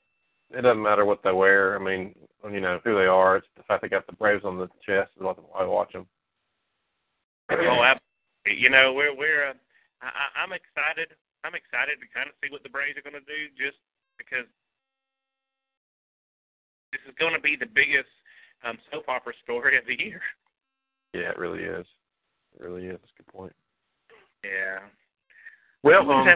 It 0.52 0.62
doesn't 0.62 0.84
matter 0.84 1.04
what 1.04 1.24
they 1.24 1.32
wear. 1.32 1.76
I 1.76 1.84
mean, 1.84 2.16
you 2.52 2.60
know 2.60 2.80
who 2.84 2.96
they 2.96 3.08
are. 3.08 3.38
It's 3.38 3.48
the 3.56 3.64
fact 3.64 3.82
they 3.82 3.88
got 3.88 4.06
the 4.08 4.14
Braves 4.14 4.44
on 4.44 4.58
the 4.58 4.68
chest 4.86 5.12
is 5.16 5.24
what 5.24 5.38
I 5.58 5.64
watch 5.64 5.94
them. 5.94 6.06
oh, 7.52 7.56
absolutely. 7.56 8.60
You 8.62 8.70
know, 8.70 8.94
we're 8.94 9.16
we're. 9.16 9.50
Uh, 9.50 9.54
I, 10.02 10.44
I'm 10.44 10.52
excited. 10.52 11.16
I'm 11.44 11.56
excited 11.56 12.00
to 12.00 12.08
kind 12.14 12.28
of 12.28 12.36
see 12.44 12.52
what 12.52 12.64
the 12.64 12.70
Braves 12.70 12.98
are 12.98 13.06
going 13.06 13.20
to 13.20 13.28
do, 13.28 13.48
just 13.56 13.80
because 14.18 14.48
this 16.92 17.02
is 17.08 17.16
going 17.20 17.34
to 17.34 17.40
be 17.40 17.56
the 17.56 17.68
biggest 17.68 18.12
um, 18.64 18.78
soap 18.92 19.08
opera 19.08 19.34
story 19.44 19.78
of 19.78 19.86
the 19.88 19.96
year. 19.96 20.22
Yeah, 21.14 21.32
it 21.32 21.38
really 21.38 21.64
is. 21.64 21.86
It 22.60 22.64
really 22.64 22.88
is. 22.88 23.00
That's 23.00 23.14
a 23.20 23.24
good 23.24 23.32
point. 23.32 23.56
Yeah. 24.44 24.80
Well, 25.84 26.10
um, 26.12 26.28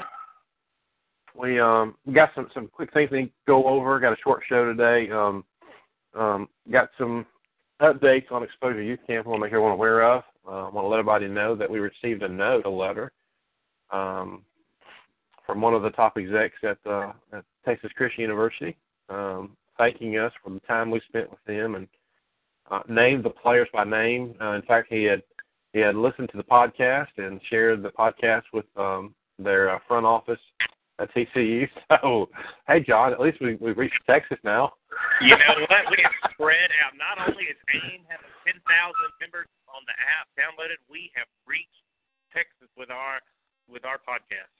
we 1.39 1.59
um 1.59 1.95
we 2.05 2.13
got 2.13 2.31
some 2.35 2.47
some 2.53 2.67
quick 2.67 2.93
things 2.93 3.09
to 3.11 3.29
go 3.45 3.65
over. 3.65 3.99
Got 3.99 4.13
a 4.13 4.21
short 4.23 4.43
show 4.47 4.65
today. 4.65 5.11
Um, 5.11 5.43
um, 6.17 6.49
got 6.71 6.89
some 6.97 7.25
updates 7.81 8.31
on 8.31 8.43
Exposure 8.43 8.81
Youth 8.81 8.99
Camp. 9.07 9.25
I 9.25 9.29
want 9.29 9.39
to 9.39 9.45
make 9.45 9.53
everyone 9.53 9.73
aware 9.73 10.03
of. 10.03 10.23
Uh, 10.47 10.67
I 10.67 10.69
want 10.69 10.85
to 10.85 10.87
let 10.87 10.99
everybody 10.99 11.27
know 11.27 11.55
that 11.55 11.69
we 11.69 11.79
received 11.79 12.23
a 12.23 12.27
note, 12.27 12.65
a 12.65 12.69
letter, 12.69 13.11
um, 13.91 14.43
from 15.45 15.61
one 15.61 15.73
of 15.73 15.81
the 15.81 15.89
top 15.91 16.17
execs 16.17 16.57
at, 16.63 16.77
uh, 16.85 17.13
at 17.33 17.43
Texas 17.65 17.91
Christian 17.95 18.21
University, 18.21 18.75
um, 19.09 19.55
thanking 19.77 20.17
us 20.17 20.31
for 20.43 20.49
the 20.49 20.59
time 20.61 20.89
we 20.89 21.01
spent 21.07 21.29
with 21.29 21.43
them 21.45 21.75
and 21.75 21.87
uh, 22.71 22.81
named 22.89 23.23
the 23.23 23.29
players 23.29 23.67
by 23.73 23.83
name. 23.83 24.35
Uh, 24.41 24.51
in 24.51 24.61
fact, 24.63 24.87
he 24.89 25.03
had 25.03 25.21
he 25.73 25.79
had 25.79 25.95
listened 25.95 26.29
to 26.31 26.37
the 26.37 26.43
podcast 26.43 27.07
and 27.17 27.39
shared 27.49 27.83
the 27.83 27.89
podcast 27.89 28.43
with 28.53 28.65
um, 28.77 29.13
their 29.37 29.69
uh, 29.69 29.79
front 29.87 30.05
office 30.05 30.39
at 30.99 31.13
TCU. 31.13 31.67
So, 31.87 32.29
hey, 32.67 32.83
Jon, 32.83 33.13
at 33.13 33.19
least 33.19 33.39
we 33.39 33.55
we've 33.55 33.77
reached 33.77 33.99
Texas 34.05 34.37
now. 34.43 34.73
You 35.21 35.31
know 35.31 35.65
what? 35.71 35.87
We 35.89 36.03
have 36.03 36.11
spread 36.33 36.69
out. 36.83 36.93
Not 36.99 37.23
only 37.23 37.47
is 37.47 37.57
AIM 37.71 38.03
having 38.11 38.33
10,000 38.43 38.59
members 39.23 39.47
on 39.71 39.81
the 39.87 39.95
app 39.95 40.27
downloaded, 40.35 40.83
we 40.91 41.09
have 41.15 41.29
reached 41.47 41.85
Texas 42.35 42.67
with 42.75 42.91
our 42.91 43.23
with 43.69 43.85
our 43.85 43.97
podcast. 44.03 44.51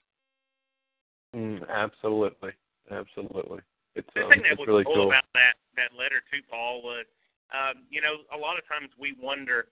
Mm, 1.36 1.68
absolutely, 1.68 2.52
absolutely. 2.90 3.60
It's, 3.94 4.08
the 4.14 4.24
um, 4.24 4.30
thing 4.30 4.42
that 4.48 4.58
was 4.58 4.66
really 4.66 4.84
cool 4.84 4.94
cool. 4.94 5.12
about 5.12 5.28
that 5.34 5.60
that 5.76 5.92
letter 5.92 6.24
to 6.24 6.36
Paul 6.48 6.82
was, 6.82 7.04
um, 7.52 7.84
you 7.90 8.00
know, 8.00 8.24
a 8.32 8.38
lot 8.38 8.56
of 8.56 8.64
times 8.66 8.88
we 8.98 9.14
wonder, 9.20 9.68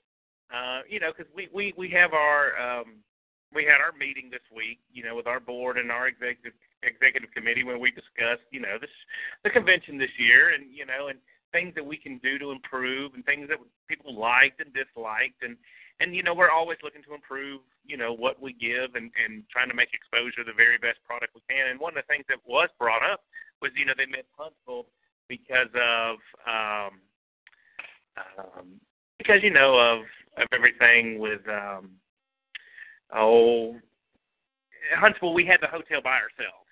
uh, 0.52 0.84
you 0.88 1.00
know, 1.00 1.10
because 1.16 1.32
we 1.34 1.48
we 1.52 1.72
we 1.76 1.88
have 1.90 2.12
our 2.12 2.52
um, 2.60 3.00
we 3.54 3.64
had 3.64 3.80
our 3.80 3.96
meeting 3.96 4.28
this 4.30 4.44
week, 4.54 4.78
you 4.92 5.04
know, 5.04 5.14
with 5.14 5.26
our 5.26 5.40
board 5.40 5.78
and 5.78 5.90
our 5.90 6.08
executive 6.08 6.52
executive 6.82 7.30
committee 7.32 7.64
when 7.64 7.80
we 7.80 7.90
discussed, 7.90 8.46
you 8.50 8.60
know, 8.60 8.78
this 8.80 8.90
the 9.44 9.50
convention 9.50 9.98
this 9.98 10.12
year, 10.18 10.54
and 10.54 10.66
you 10.72 10.86
know, 10.86 11.08
and 11.08 11.18
things 11.52 11.74
that 11.74 11.86
we 11.86 11.96
can 11.96 12.18
do 12.18 12.38
to 12.38 12.50
improve, 12.50 13.14
and 13.14 13.24
things 13.24 13.48
that 13.48 13.58
people 13.88 14.14
liked 14.18 14.60
and 14.60 14.74
disliked, 14.74 15.42
and 15.42 15.56
and 16.00 16.14
you 16.14 16.22
know, 16.22 16.34
we're 16.34 16.50
always 16.50 16.78
looking 16.82 17.02
to 17.04 17.14
improve, 17.14 17.60
you 17.84 17.96
know, 17.96 18.12
what 18.12 18.40
we 18.40 18.52
give, 18.52 18.94
and 18.94 19.10
and 19.16 19.44
trying 19.48 19.68
to 19.68 19.74
make 19.74 19.94
exposure 19.94 20.44
the 20.44 20.56
very 20.56 20.78
best 20.78 20.98
product 21.06 21.34
we 21.34 21.42
can. 21.48 21.70
And 21.70 21.80
one 21.80 21.96
of 21.96 22.04
the 22.04 22.12
things 22.12 22.26
that 22.28 22.38
was 22.44 22.68
brought 22.78 23.02
up 23.02 23.24
was, 23.62 23.70
you 23.76 23.86
know, 23.86 23.94
they 23.96 24.06
met 24.06 24.26
Huntsville 24.36 24.86
because 25.28 25.72
of 25.74 26.16
um, 26.46 27.00
um, 28.16 28.80
because 29.18 29.42
you 29.42 29.50
know 29.50 29.78
of 29.78 30.04
of 30.36 30.48
everything 30.52 31.18
with 31.18 31.40
um, 31.48 31.90
oh 33.14 33.76
Huntsville, 34.98 35.34
we 35.34 35.44
had 35.44 35.58
the 35.60 35.66
hotel 35.66 36.00
by 36.02 36.18
ourselves, 36.20 36.70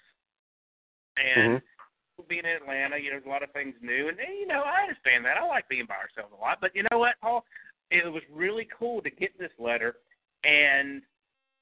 and 1.17 1.61
Mhm. 1.61 2.29
being 2.29 2.45
in 2.45 2.57
Atlanta, 2.62 2.97
you 2.97 3.11
know, 3.11 3.17
there's 3.17 3.26
a 3.26 3.29
lot 3.29 3.43
of 3.43 3.50
things 3.53 3.75
new, 3.81 4.09
and 4.09 4.19
you 4.19 4.47
know, 4.47 4.62
I 4.62 4.83
understand 4.83 5.25
that. 5.25 5.37
I 5.37 5.45
like 5.45 5.69
being 5.69 5.87
by 5.87 5.97
ourselves 5.97 6.33
a 6.33 6.41
lot, 6.41 6.61
but 6.61 6.75
you 6.76 6.85
know 6.91 6.99
what, 6.99 7.19
Paul? 7.21 7.45
It 7.91 8.11
was 8.11 8.23
really 8.31 8.67
cool 8.79 9.03
to 9.03 9.11
get 9.11 9.37
this 9.38 9.50
letter 9.59 9.97
and 10.45 11.03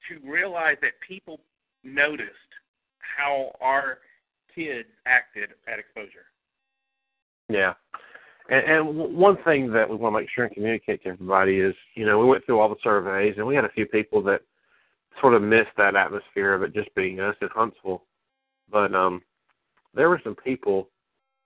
to 0.07 0.19
realize 0.23 0.77
that 0.81 0.99
people 1.01 1.39
noticed 1.83 2.29
how 2.99 3.51
our 3.61 3.99
kids 4.53 4.89
acted 5.05 5.49
at 5.67 5.79
exposure. 5.79 6.25
Yeah. 7.49 7.73
And, 8.49 8.65
and 8.65 9.15
one 9.15 9.37
thing 9.43 9.71
that 9.71 9.89
we 9.89 9.95
want 9.95 10.15
to 10.15 10.19
make 10.21 10.29
sure 10.29 10.45
and 10.45 10.53
communicate 10.53 11.03
to 11.03 11.09
everybody 11.09 11.59
is, 11.59 11.75
you 11.95 12.05
know, 12.05 12.19
we 12.19 12.25
went 12.25 12.45
through 12.45 12.59
all 12.59 12.69
the 12.69 12.75
surveys 12.83 13.35
and 13.37 13.47
we 13.47 13.55
had 13.55 13.65
a 13.65 13.69
few 13.69 13.85
people 13.85 14.21
that 14.23 14.41
sort 15.21 15.33
of 15.33 15.41
missed 15.41 15.71
that 15.77 15.95
atmosphere 15.95 16.53
of 16.53 16.63
it 16.63 16.73
just 16.73 16.93
being 16.95 17.19
us 17.19 17.35
in 17.41 17.49
Huntsville. 17.49 18.03
But 18.71 18.93
um 18.93 19.21
there 19.93 20.09
were 20.09 20.21
some 20.23 20.35
people 20.35 20.89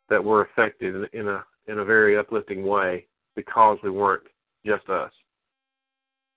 that 0.09 0.24
were 0.24 0.41
affected 0.41 0.95
in, 0.95 1.19
in 1.19 1.27
a 1.27 1.43
in 1.67 1.79
a 1.79 1.86
very 1.86 2.17
uplifting 2.17 2.65
way 2.65 3.05
because 3.36 3.77
we 3.83 3.89
weren't 3.89 4.24
just 4.65 4.88
us. 4.89 5.12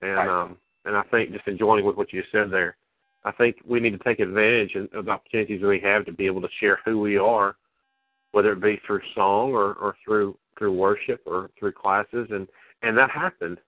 And 0.02 0.16
Right. 0.16 0.28
um 0.28 0.56
and 0.84 0.96
I 0.96 1.02
think 1.10 1.32
just 1.32 1.46
enjoying 1.46 1.84
with 1.84 1.96
what 1.96 2.12
you 2.12 2.22
said 2.32 2.50
there, 2.50 2.76
I 3.24 3.32
think 3.32 3.56
we 3.66 3.80
need 3.80 3.90
to 3.90 4.04
take 4.04 4.18
advantage 4.18 4.74
of 4.74 5.04
the 5.04 5.10
opportunities 5.10 5.62
we 5.62 5.78
have 5.80 6.06
to 6.06 6.12
be 6.12 6.26
able 6.26 6.40
to 6.40 6.48
share 6.58 6.80
who 6.84 6.98
we 7.00 7.18
are, 7.18 7.56
whether 8.32 8.52
it 8.52 8.62
be 8.62 8.80
through 8.86 9.02
song 9.14 9.52
or, 9.52 9.74
or 9.74 9.96
through 10.04 10.36
through 10.56 10.72
worship 10.72 11.22
or 11.26 11.50
through 11.58 11.72
classes 11.72 12.28
and 12.30 12.48
and 12.82 12.96
that 12.96 13.10
happened. 13.10 13.58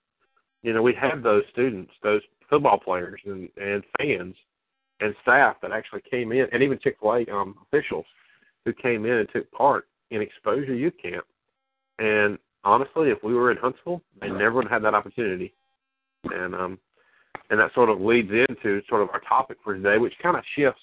You 0.63 0.73
know, 0.73 0.83
we 0.83 0.95
had 0.95 1.23
those 1.23 1.43
students, 1.51 1.93
those 2.03 2.23
football 2.53 2.79
players 2.79 3.21
and, 3.25 3.49
and 3.57 3.83
fans 3.97 4.35
and 5.01 5.15
staff 5.23 5.57
that 5.63 5.73
actually 5.73 6.03
came 6.11 6.33
in 6.33 6.47
and 6.53 6.63
even 6.63 6.79
Chick 6.79 6.99
fil 7.01 7.15
A 7.15 7.27
um 7.33 7.55
officials 7.67 8.05
who 8.67 8.75
came 8.75 9.07
in 9.07 9.13
and 9.13 9.29
took 9.33 9.51
part 9.53 9.89
in 10.11 10.21
exposure 10.21 10.75
youth 10.75 10.93
camp. 11.03 11.25
And 11.99 12.39
honestly, 12.63 13.09
if 13.09 13.25
we 13.25 13.35
were 13.35 13.51
in 13.51 13.57
Huntsville, 13.57 14.03
they 14.21 14.29
never 14.29 14.57
would 14.57 14.65
have 14.67 14.83
had 14.83 14.85
that 14.85 14.95
opportunity. 14.95 15.55
And 16.25 16.55
um 16.55 16.79
and 17.49 17.59
that 17.59 17.73
sort 17.75 17.89
of 17.89 18.01
leads 18.01 18.31
into 18.31 18.83
sort 18.89 19.03
of 19.03 19.09
our 19.11 19.21
topic 19.29 19.57
for 19.65 19.75
today, 19.75 19.99
which 19.99 20.15
kind 20.23 20.37
of 20.37 20.45
shifts 20.55 20.81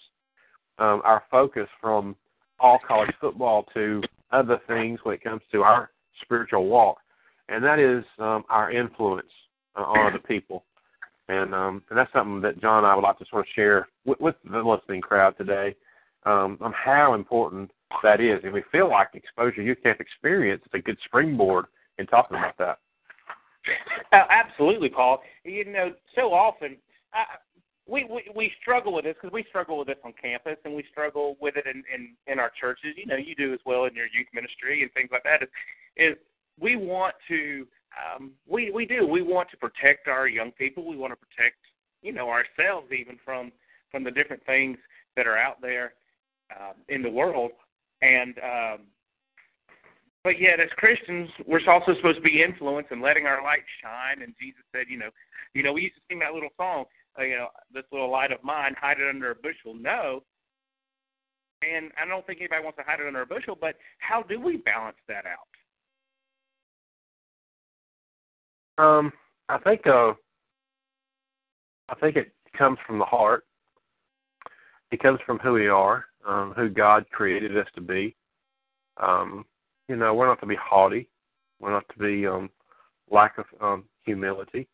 um, 0.79 1.01
our 1.03 1.23
focus 1.29 1.67
from 1.79 2.15
all 2.59 2.79
college 2.87 3.11
football 3.21 3.65
to 3.73 4.01
other 4.31 4.59
things 4.67 4.99
when 5.03 5.15
it 5.15 5.23
comes 5.23 5.41
to 5.51 5.61
our 5.61 5.91
spiritual 6.21 6.67
walk, 6.67 6.97
and 7.47 7.63
that 7.63 7.79
is 7.79 8.03
um, 8.19 8.43
our 8.49 8.71
influence 8.71 9.27
uh, 9.75 9.81
on 9.81 10.07
other 10.07 10.19
people. 10.19 10.63
And 11.29 11.53
um, 11.53 11.83
and 11.89 11.97
that's 11.97 12.11
something 12.11 12.41
that 12.41 12.59
Jon 12.59 12.79
and 12.79 12.87
I 12.87 12.95
would 12.95 13.03
like 13.03 13.19
to 13.19 13.25
sort 13.29 13.45
of 13.45 13.53
share 13.55 13.87
with, 14.03 14.19
with 14.19 14.35
the 14.49 14.61
listening 14.61 14.99
crowd 14.99 15.37
today 15.37 15.75
um, 16.25 16.57
on 16.59 16.73
how 16.73 17.13
important 17.13 17.71
that 18.03 18.19
is. 18.19 18.39
And 18.43 18.51
we 18.51 18.63
feel 18.71 18.89
like 18.89 19.09
Exposure 19.13 19.61
Youth 19.61 19.77
Camp 19.83 19.99
experience 20.01 20.63
is 20.65 20.71
a 20.73 20.81
good 20.81 20.97
springboard 21.05 21.65
in 21.99 22.07
talking 22.07 22.37
about 22.37 22.57
that. 22.57 22.79
Uh, 24.11 24.25
absolutely, 24.31 24.89
Paul. 24.89 25.21
You 25.43 25.65
know, 25.65 25.93
so 26.15 26.33
often 26.33 26.77
uh, 27.13 27.37
we, 27.87 28.05
we 28.05 28.23
we 28.35 28.51
struggle 28.59 28.93
with 28.93 29.05
this 29.05 29.15
because 29.21 29.31
we 29.31 29.45
struggle 29.49 29.77
with 29.77 29.87
this 29.87 29.97
on 30.03 30.13
campus, 30.19 30.57
and 30.65 30.73
we 30.73 30.83
struggle 30.91 31.37
with 31.39 31.57
it 31.57 31.65
in, 31.67 31.83
in 31.93 32.15
in 32.25 32.39
our 32.39 32.51
churches. 32.59 32.95
You 32.97 33.05
know, 33.05 33.17
you 33.17 33.35
do 33.35 33.53
as 33.53 33.59
well 33.67 33.85
in 33.85 33.93
your 33.93 34.05
youth 34.05 34.27
ministry 34.33 34.81
and 34.81 34.91
things 34.93 35.09
like 35.11 35.23
that. 35.23 35.43
Is, 35.43 35.49
is 35.95 36.17
we 36.59 36.75
want 36.75 37.15
to 37.27 37.67
um, 38.15 38.31
we 38.47 38.71
we 38.71 38.85
do 38.85 39.05
we 39.05 39.21
want 39.21 39.49
to 39.51 39.57
protect 39.57 40.07
our 40.07 40.27
young 40.27 40.51
people. 40.51 40.87
We 40.87 40.97
want 40.97 41.13
to 41.13 41.17
protect 41.17 41.57
you 42.01 42.13
know 42.13 42.29
ourselves 42.29 42.87
even 42.91 43.17
from 43.23 43.51
from 43.91 44.03
the 44.03 44.11
different 44.11 44.45
things 44.45 44.77
that 45.15 45.27
are 45.27 45.37
out 45.37 45.61
there 45.61 45.93
um, 46.55 46.75
in 46.87 47.01
the 47.01 47.09
world, 47.09 47.51
and 48.01 48.37
um, 48.39 48.79
but 50.23 50.39
yet, 50.39 50.59
as 50.59 50.69
Christians, 50.75 51.29
we're 51.47 51.61
also 51.67 51.95
supposed 51.95 52.17
to 52.17 52.21
be 52.21 52.43
influenced 52.43 52.91
and 52.91 53.01
letting 53.01 53.25
our 53.25 53.41
light 53.41 53.63
shine. 53.81 54.21
And 54.21 54.33
Jesus 54.39 54.61
said, 54.75 54.85
you 54.89 54.97
know, 54.97 55.09
you 55.53 55.63
know, 55.63 55.71
we 55.71 55.83
used 55.83 55.95
to 55.95 56.01
sing 56.09 56.19
that 56.19 56.33
little 56.33 56.49
song, 56.57 56.85
uh, 57.17 57.23
you 57.23 57.37
know, 57.37 57.47
this 57.73 57.85
little 57.91 58.11
light 58.11 58.31
of 58.31 58.43
mine, 58.43 58.75
hide 58.79 58.99
it 58.99 59.09
under 59.09 59.31
a 59.31 59.35
bushel. 59.35 59.73
No, 59.73 60.23
and 61.61 61.91
I 62.01 62.05
don't 62.05 62.25
think 62.27 62.39
anybody 62.39 62.63
wants 62.63 62.77
to 62.77 62.83
hide 62.85 62.99
it 62.99 63.07
under 63.07 63.21
a 63.21 63.25
bushel. 63.25 63.57
But 63.59 63.75
how 63.99 64.21
do 64.23 64.39
we 64.39 64.57
balance 64.57 64.97
that 65.07 65.25
out? 65.25 65.47
Um, 68.79 69.11
I 69.49 69.57
think 69.57 69.85
uh, 69.85 70.13
I 71.89 71.95
think 71.99 72.15
it 72.15 72.31
comes 72.57 72.77
from 72.87 72.97
the 72.97 73.05
heart. 73.05 73.43
it 74.91 75.01
comes 75.01 75.19
from 75.25 75.37
who 75.39 75.53
we 75.53 75.67
are, 75.67 76.05
um, 76.25 76.53
who 76.55 76.69
God 76.69 77.05
created 77.11 77.57
us 77.57 77.67
to 77.75 77.81
be. 77.81 78.15
Um, 78.97 79.45
you 79.89 79.97
know, 79.97 80.13
we're 80.13 80.27
not 80.27 80.39
to 80.39 80.45
be 80.45 80.55
haughty. 80.55 81.09
We're 81.59 81.71
not 81.71 81.83
to 81.89 81.99
be 81.99 82.25
um, 82.25 82.49
lack 83.11 83.37
of 83.37 83.45
um, 83.59 83.83
humility. 84.05 84.65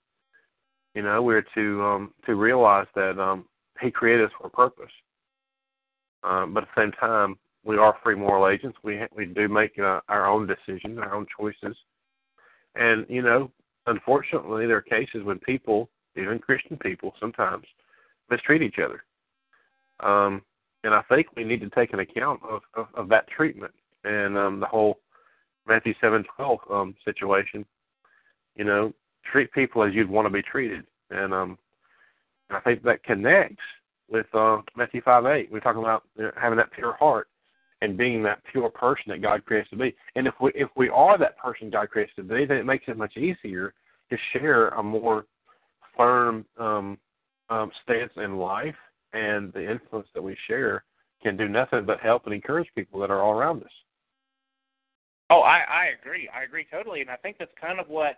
You 0.94 1.02
know, 1.02 1.24
we're 1.24 1.46
to 1.56 1.84
um, 1.84 2.14
to 2.28 2.36
realize 2.36 2.88
that 2.94 3.20
um, 3.20 3.46
He 3.82 3.90
created 3.90 4.26
us 4.26 4.32
for 4.40 4.48
a 4.48 4.52
purpose. 4.52 4.92
Um, 6.24 6.54
but 6.54 6.64
at 6.64 6.70
the 6.76 6.82
same 6.82 6.92
time, 6.92 7.38
we 7.64 7.78
are 7.78 7.98
free 8.04 8.16
moral 8.16 8.48
agents. 8.50 8.78
We 8.84 9.02
we 9.16 9.26
do 9.26 9.48
make 9.48 9.80
uh, 9.80 10.02
our 10.10 10.28
own 10.28 10.46
decisions, 10.46 11.00
our 11.00 11.16
own 11.16 11.26
choices, 11.36 11.76
and 12.76 13.06
you 13.10 13.24
know, 13.24 13.52
unfortunately, 13.88 14.66
there 14.68 14.78
are 14.78 14.82
cases 14.82 15.24
when 15.24 15.40
people, 15.40 15.90
even 16.16 16.40
Christian 16.40 16.78
people, 16.78 17.14
sometimes 17.20 17.66
mistreat 18.30 18.62
each 18.62 18.80
other. 18.84 19.04
Um, 20.00 20.42
and 20.84 20.94
I 20.94 21.02
think 21.10 21.28
we 21.36 21.44
need 21.44 21.62
to 21.62 21.70
take 21.70 21.94
an 21.94 22.00
account 22.00 22.42
of, 22.48 22.62
of, 22.76 22.88
of 22.94 23.10
that 23.10 23.28
treatment 23.28 23.74
and 24.04 24.38
um, 24.38 24.60
the 24.60 24.66
whole 24.66 25.00
Matthew 25.68 25.94
seven 26.00 26.24
twelve 26.36 26.60
um, 26.72 26.96
situation. 27.04 27.66
You 28.56 28.66
know, 28.66 28.94
treat 29.30 29.52
people 29.52 29.84
as 29.84 29.94
you'd 29.94 30.10
want 30.10 30.28
to 30.28 30.30
be 30.30 30.42
treated, 30.42 30.86
and 31.10 31.34
um, 31.34 31.58
I 32.50 32.60
think 32.60 32.84
that 32.84 33.04
connects 33.04 33.64
with 34.10 34.28
uh, 34.34 34.62
Matthew 34.78 35.02
five 35.02 35.26
eight. 35.26 35.52
We're 35.52 35.60
talking 35.60 35.82
about 35.82 36.04
you 36.16 36.24
know, 36.26 36.32
having 36.40 36.58
that 36.58 36.72
pure 36.72 36.94
heart 36.94 37.28
and 37.82 37.98
being 37.98 38.24
that 38.24 38.42
pure 38.52 38.70
person 38.70 39.06
that 39.08 39.22
God 39.22 39.46
creates 39.46 39.70
to 39.70 39.76
be. 39.76 39.96
And 40.16 40.28
if 40.28 40.34
we 40.42 40.52
if 40.56 40.70
we 40.76 40.90
are 40.90 41.18
that 41.18 41.38
person 41.38 41.70
God 41.70 41.90
creates 41.90 42.14
to 42.16 42.24
be, 42.24 42.46
then 42.46 42.58
it 42.58 42.66
makes 42.66 42.86
it 42.88 42.98
much 42.98 43.18
easier 43.18 43.74
to 44.10 44.18
share 44.34 44.70
a 44.70 44.84
more 44.84 45.26
firm 45.98 46.46
um, 46.58 46.98
um, 47.50 47.72
stance 47.84 48.12
in 48.18 48.38
life, 48.38 48.76
and 49.14 49.52
the 49.54 49.72
influence 49.72 50.08
that 50.14 50.22
we 50.22 50.36
share 50.48 50.84
can 51.22 51.38
do 51.38 51.48
nothing 51.48 51.86
but 51.86 52.00
help 52.00 52.26
and 52.26 52.34
encourage 52.34 52.68
people 52.76 53.00
that 53.00 53.10
are 53.10 53.22
all 53.22 53.34
around 53.34 53.64
us. 53.64 53.70
Oh, 55.30 55.42
I 55.42 55.60
I 55.70 55.86
agree. 56.00 56.30
I 56.34 56.44
agree 56.44 56.66
totally, 56.72 57.02
and 57.02 57.10
I 57.10 57.16
think 57.18 57.38
that's 57.38 57.52
kind 57.60 57.80
of 57.80 57.88
what 57.88 58.18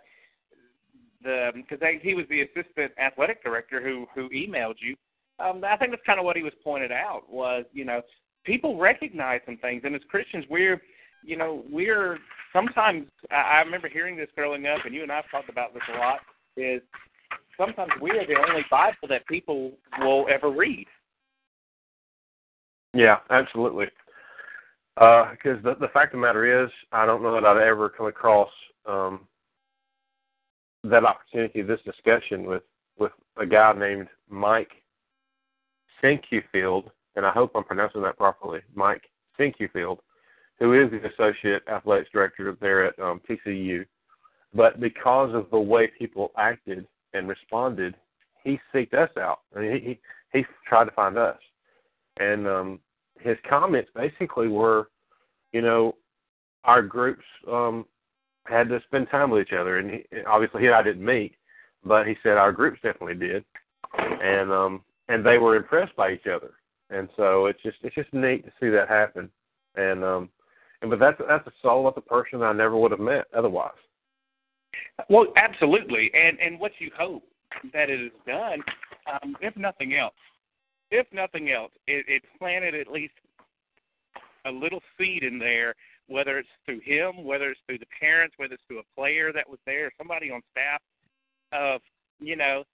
the 1.22 1.50
because 1.54 1.78
he 2.02 2.14
was 2.14 2.26
the 2.28 2.42
assistant 2.42 2.92
athletic 2.98 3.42
director 3.42 3.82
who 3.82 4.06
who 4.14 4.28
emailed 4.30 4.76
you. 4.78 4.94
Um, 5.40 5.62
I 5.64 5.76
think 5.76 5.92
that's 5.92 6.02
kind 6.04 6.18
of 6.18 6.24
what 6.24 6.36
he 6.36 6.42
was 6.42 6.52
pointed 6.62 6.92
out 6.92 7.22
was 7.28 7.64
you 7.72 7.84
know 7.84 8.02
people 8.44 8.78
recognize 8.78 9.40
some 9.46 9.56
things, 9.58 9.82
and 9.84 9.94
as 9.94 10.02
Christians 10.08 10.44
we're 10.48 10.80
you 11.24 11.36
know 11.36 11.64
we're 11.70 12.18
sometimes 12.52 13.06
I, 13.30 13.60
remember 13.60 13.88
hearing 13.88 14.16
this 14.16 14.28
growing 14.34 14.66
up, 14.66 14.84
and 14.84 14.94
you 14.94 15.02
and 15.02 15.12
I've 15.12 15.30
talked 15.30 15.48
about 15.48 15.74
this 15.74 15.82
a 15.94 15.98
lot. 15.98 16.20
Is 16.56 16.82
sometimes 17.56 17.90
we 18.00 18.10
are 18.10 18.26
the 18.26 18.36
only 18.48 18.64
Bible 18.70 19.08
that 19.08 19.26
people 19.26 19.72
will 20.00 20.26
ever 20.32 20.50
read. 20.50 20.86
Yeah, 22.94 23.18
absolutely. 23.30 23.86
Because 24.96 25.58
uh, 25.58 25.62
the 25.62 25.76
the 25.80 25.88
fact 25.92 26.14
of 26.14 26.20
the 26.20 26.26
matter 26.26 26.64
is, 26.64 26.70
I 26.92 27.06
don't 27.06 27.22
know 27.22 27.34
that 27.34 27.44
I've 27.44 27.58
ever 27.58 27.88
come 27.88 28.06
across 28.06 28.50
um, 28.86 29.20
that 30.84 31.04
opportunity, 31.04 31.62
this 31.62 31.80
discussion 31.84 32.44
with 32.44 32.62
with 32.98 33.12
a 33.36 33.46
guy 33.46 33.72
named 33.76 34.08
Mike 34.28 34.72
Sinquefield, 36.02 36.90
and 37.16 37.26
I 37.26 37.30
hope 37.30 37.52
I'm 37.54 37.64
pronouncing 37.64 38.02
that 38.02 38.16
properly, 38.16 38.60
Mike 38.74 39.02
Sinquefield, 39.38 39.98
who 40.58 40.74
is 40.74 40.90
the 40.90 41.08
associate 41.08 41.62
athletics 41.68 42.10
director 42.12 42.56
there 42.60 42.84
at 42.86 42.98
um, 42.98 43.20
TCU. 43.28 43.84
But 44.54 44.80
because 44.80 45.34
of 45.34 45.46
the 45.50 45.58
way 45.58 45.90
people 45.98 46.32
acted 46.36 46.86
and 47.14 47.28
responded, 47.28 47.94
he 48.44 48.58
seeked 48.74 48.94
us 48.94 49.10
out. 49.18 49.40
I 49.54 49.60
mean, 49.60 49.72
he 49.72 49.78
he, 50.32 50.38
he 50.38 50.44
tried 50.66 50.84
to 50.84 50.90
find 50.92 51.18
us, 51.18 51.38
and 52.18 52.46
um, 52.46 52.80
his 53.20 53.36
comments 53.48 53.90
basically 53.94 54.48
were, 54.48 54.90
you 55.52 55.62
know, 55.62 55.94
our 56.64 56.82
groups 56.82 57.24
um, 57.50 57.84
had 58.44 58.68
to 58.68 58.80
spend 58.86 59.08
time 59.10 59.30
with 59.30 59.46
each 59.46 59.54
other, 59.58 59.78
and 59.78 59.90
he, 59.90 60.04
obviously 60.26 60.62
he 60.62 60.66
and 60.66 60.76
I 60.76 60.82
didn't 60.82 61.04
meet, 61.04 61.34
but 61.84 62.06
he 62.06 62.16
said 62.22 62.36
our 62.36 62.52
groups 62.52 62.80
definitely 62.82 63.14
did, 63.14 63.44
and 63.98 64.50
um, 64.50 64.82
and 65.08 65.24
they 65.24 65.38
were 65.38 65.56
impressed 65.56 65.94
by 65.96 66.12
each 66.12 66.26
other, 66.26 66.52
and 66.90 67.08
so 67.16 67.46
it's 67.46 67.62
just 67.62 67.78
it's 67.82 67.94
just 67.94 68.12
neat 68.12 68.44
to 68.44 68.52
see 68.60 68.68
that 68.70 68.88
happen, 68.88 69.30
and 69.76 70.04
um, 70.04 70.28
and 70.82 70.90
but 70.90 70.98
that's 70.98 71.20
that's 71.28 71.46
a 71.46 71.52
soul 71.62 71.86
of 71.86 71.96
a 71.96 72.00
person 72.00 72.42
I 72.42 72.52
never 72.52 72.76
would 72.76 72.90
have 72.90 73.00
met 73.00 73.26
otherwise. 73.36 73.72
Well, 75.08 75.26
absolutely, 75.36 76.10
and 76.14 76.38
and 76.38 76.58
what 76.58 76.72
you 76.78 76.90
hope 76.96 77.22
that 77.72 77.90
it 77.90 78.00
is 78.00 78.12
done, 78.26 78.60
um, 79.12 79.36
if 79.40 79.56
nothing 79.56 79.94
else, 79.94 80.14
if 80.90 81.06
nothing 81.12 81.50
else, 81.50 81.72
it, 81.86 82.04
it 82.08 82.22
planted 82.38 82.74
at 82.74 82.88
least 82.88 83.14
a 84.46 84.50
little 84.50 84.80
seed 84.96 85.22
in 85.22 85.38
there, 85.38 85.74
whether 86.06 86.38
it's 86.38 86.48
through 86.64 86.80
him, 86.80 87.24
whether 87.24 87.50
it's 87.50 87.60
through 87.66 87.78
the 87.78 87.86
parents, 88.00 88.34
whether 88.38 88.54
it's 88.54 88.62
through 88.68 88.80
a 88.80 88.94
player 88.94 89.32
that 89.32 89.48
was 89.48 89.58
there, 89.66 89.90
somebody 89.98 90.30
on 90.30 90.40
staff, 90.52 90.80
of 91.52 91.80
you 92.20 92.36
know, 92.36 92.64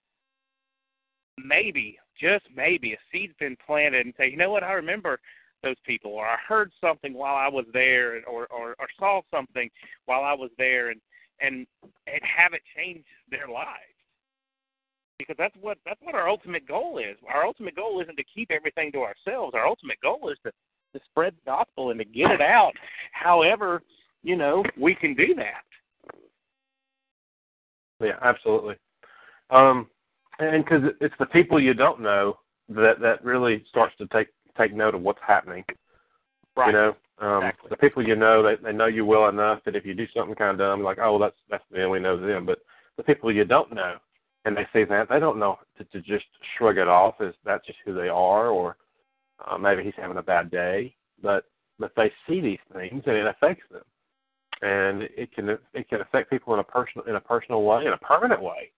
maybe 1.43 1.97
just 2.19 2.45
maybe 2.55 2.93
a 2.93 2.97
seed's 3.11 3.33
been 3.39 3.57
planted 3.65 4.05
and 4.05 4.13
say, 4.17 4.29
you 4.29 4.37
know 4.37 4.51
what, 4.51 4.63
I 4.63 4.73
remember 4.73 5.19
those 5.63 5.75
people, 5.85 6.11
or 6.11 6.25
I 6.25 6.37
heard 6.47 6.71
something 6.79 7.13
while 7.13 7.35
I 7.35 7.47
was 7.47 7.65
there, 7.73 8.21
or 8.27 8.45
or, 8.47 8.75
or 8.79 8.87
saw 8.99 9.21
something 9.31 9.69
while 10.05 10.23
I 10.23 10.33
was 10.33 10.51
there, 10.57 10.91
and 10.91 11.01
and 11.41 11.65
and 12.07 12.21
have 12.23 12.53
it 12.53 12.61
change 12.75 13.03
their 13.29 13.47
lives 13.47 13.95
because 15.17 15.35
that's 15.37 15.55
what 15.59 15.77
that's 15.85 16.01
what 16.01 16.15
our 16.15 16.29
ultimate 16.29 16.67
goal 16.67 16.99
is. 16.99 17.17
Our 17.33 17.45
ultimate 17.45 17.75
goal 17.75 18.01
isn't 18.01 18.15
to 18.15 18.23
keep 18.23 18.51
everything 18.51 18.91
to 18.93 18.99
ourselves. 18.99 19.53
Our 19.55 19.67
ultimate 19.67 19.99
goal 20.01 20.29
is 20.29 20.37
to 20.43 20.51
to 20.93 21.05
spread 21.05 21.33
the 21.33 21.51
gospel 21.51 21.91
and 21.91 21.99
to 21.99 22.05
get 22.05 22.31
it 22.31 22.41
out. 22.41 22.73
However, 23.11 23.81
you 24.23 24.35
know, 24.35 24.63
we 24.79 24.95
can 24.95 25.13
do 25.13 25.35
that. 25.35 25.63
Yeah, 27.99 28.17
absolutely. 28.21 28.75
Um, 29.49 29.87
and 30.39 30.63
because 30.63 30.83
it's 31.01 31.15
the 31.19 31.25
people 31.27 31.59
you 31.59 31.73
don't 31.73 32.01
know 32.01 32.37
that 32.69 32.99
that 33.01 33.23
really 33.23 33.63
starts 33.69 33.95
to 33.97 34.07
take 34.07 34.27
take 34.57 34.73
note 34.73 34.95
of 34.95 35.01
what's 35.01 35.19
happening. 35.25 35.63
Right. 36.55 36.67
You 36.67 36.73
know, 36.73 36.95
um, 37.19 37.43
exactly. 37.43 37.69
the 37.69 37.77
people 37.77 38.07
you 38.07 38.15
know, 38.15 38.43
they 38.43 38.55
they 38.61 38.73
know 38.73 38.87
you 38.87 39.05
well 39.05 39.29
enough 39.29 39.59
that 39.65 39.75
if 39.75 39.85
you 39.85 39.93
do 39.93 40.07
something 40.15 40.35
kind 40.35 40.51
of 40.51 40.57
dumb, 40.57 40.83
like 40.83 40.99
oh, 40.99 41.19
that's 41.19 41.35
that's 41.49 41.63
them, 41.71 41.89
we 41.89 41.99
know 41.99 42.19
them. 42.19 42.45
But 42.45 42.59
the 42.97 43.03
people 43.03 43.31
you 43.31 43.45
don't 43.45 43.73
know, 43.73 43.95
and 44.45 44.55
they 44.55 44.67
see 44.73 44.83
that 44.85 45.09
they 45.09 45.19
don't 45.19 45.39
know 45.39 45.59
to, 45.77 45.83
to 45.85 46.01
just 46.01 46.25
shrug 46.57 46.77
it 46.77 46.87
off 46.87 47.15
as 47.21 47.33
that's 47.45 47.65
just 47.65 47.79
who 47.85 47.93
they 47.93 48.09
are, 48.09 48.47
or 48.47 48.77
uh, 49.45 49.57
maybe 49.57 49.83
he's 49.83 49.93
having 49.97 50.17
a 50.17 50.23
bad 50.23 50.51
day. 50.51 50.95
But 51.21 51.45
but 51.79 51.91
they 51.95 52.11
see 52.27 52.41
these 52.41 52.59
things 52.73 53.03
and 53.05 53.15
it 53.15 53.27
affects 53.27 53.63
them, 53.71 53.83
and 54.61 55.03
it 55.03 55.31
can 55.33 55.49
it 55.73 55.89
can 55.89 56.01
affect 56.01 56.29
people 56.29 56.53
in 56.53 56.59
a 56.59 56.63
personal 56.63 57.07
in 57.07 57.15
a 57.15 57.21
personal 57.21 57.63
way, 57.63 57.85
in 57.85 57.93
a 57.93 57.97
permanent 57.97 58.41
way. 58.41 58.71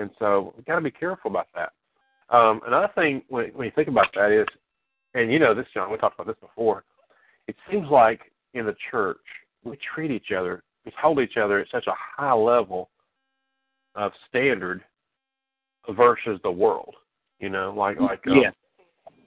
And 0.00 0.10
so 0.18 0.54
we've 0.56 0.64
got 0.64 0.76
to 0.76 0.80
be 0.80 0.90
careful 0.90 1.30
about 1.30 1.48
that. 1.54 1.72
Um, 2.34 2.60
another 2.66 2.90
thing 2.94 3.22
when, 3.28 3.46
when 3.48 3.66
you 3.66 3.72
think 3.74 3.88
about 3.88 4.06
that 4.14 4.32
is, 4.32 4.46
and 5.14 5.30
you 5.30 5.38
know 5.38 5.54
this, 5.54 5.66
Jon, 5.74 5.90
we 5.90 5.98
talked 5.98 6.18
about 6.18 6.26
this 6.26 6.40
before. 6.40 6.84
It 7.48 7.56
seems 7.70 7.88
like 7.90 8.20
in 8.54 8.64
the 8.64 8.76
church 8.90 9.18
we 9.64 9.76
treat 9.94 10.10
each 10.10 10.32
other, 10.36 10.62
we 10.86 10.92
hold 11.00 11.20
each 11.20 11.36
other 11.36 11.58
at 11.58 11.66
such 11.70 11.86
a 11.86 11.94
high 12.16 12.32
level 12.32 12.88
of 13.94 14.12
standard 14.28 14.82
versus 15.90 16.40
the 16.42 16.50
world. 16.50 16.94
You 17.40 17.50
know, 17.50 17.74
like 17.76 17.98
like 18.00 18.20
um, 18.26 18.36
yeah. 18.42 18.50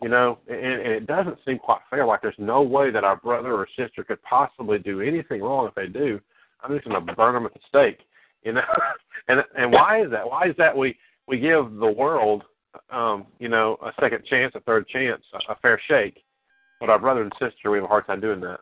you 0.01 0.09
know, 0.09 0.39
and, 0.47 0.57
and 0.57 0.91
it 0.93 1.05
doesn't 1.05 1.37
seem 1.45 1.59
quite 1.59 1.81
fair. 1.89 2.05
Like 2.05 2.21
there's 2.21 2.35
no 2.37 2.61
way 2.61 2.91
that 2.91 3.03
our 3.03 3.17
brother 3.17 3.53
or 3.53 3.67
sister 3.77 4.03
could 4.03 4.21
possibly 4.23 4.79
do 4.79 5.01
anything 5.01 5.41
wrong. 5.41 5.67
If 5.67 5.75
they 5.75 5.87
do, 5.87 6.19
I'm 6.61 6.73
just 6.73 6.87
going 6.87 7.05
to 7.05 7.13
burn 7.13 7.33
them 7.33 7.45
at 7.45 7.53
the 7.53 7.59
stake. 7.67 7.99
You 8.43 8.53
know, 8.53 8.61
and 9.27 9.43
and 9.57 9.71
why 9.71 10.03
is 10.03 10.11
that? 10.11 10.27
Why 10.27 10.47
is 10.47 10.55
that 10.57 10.75
we 10.75 10.97
we 11.27 11.39
give 11.39 11.73
the 11.75 11.91
world, 11.91 12.43
um, 12.91 13.27
you 13.39 13.49
know, 13.49 13.77
a 13.81 13.91
second 14.01 14.25
chance, 14.25 14.53
a 14.55 14.59
third 14.61 14.87
chance, 14.87 15.23
a, 15.33 15.53
a 15.53 15.55
fair 15.61 15.79
shake, 15.87 16.23
but 16.79 16.89
our 16.89 16.99
brother 16.99 17.21
and 17.21 17.31
sister, 17.39 17.71
we 17.71 17.77
have 17.77 17.85
a 17.85 17.87
hard 17.87 18.05
time 18.05 18.19
doing 18.19 18.41
that. 18.41 18.59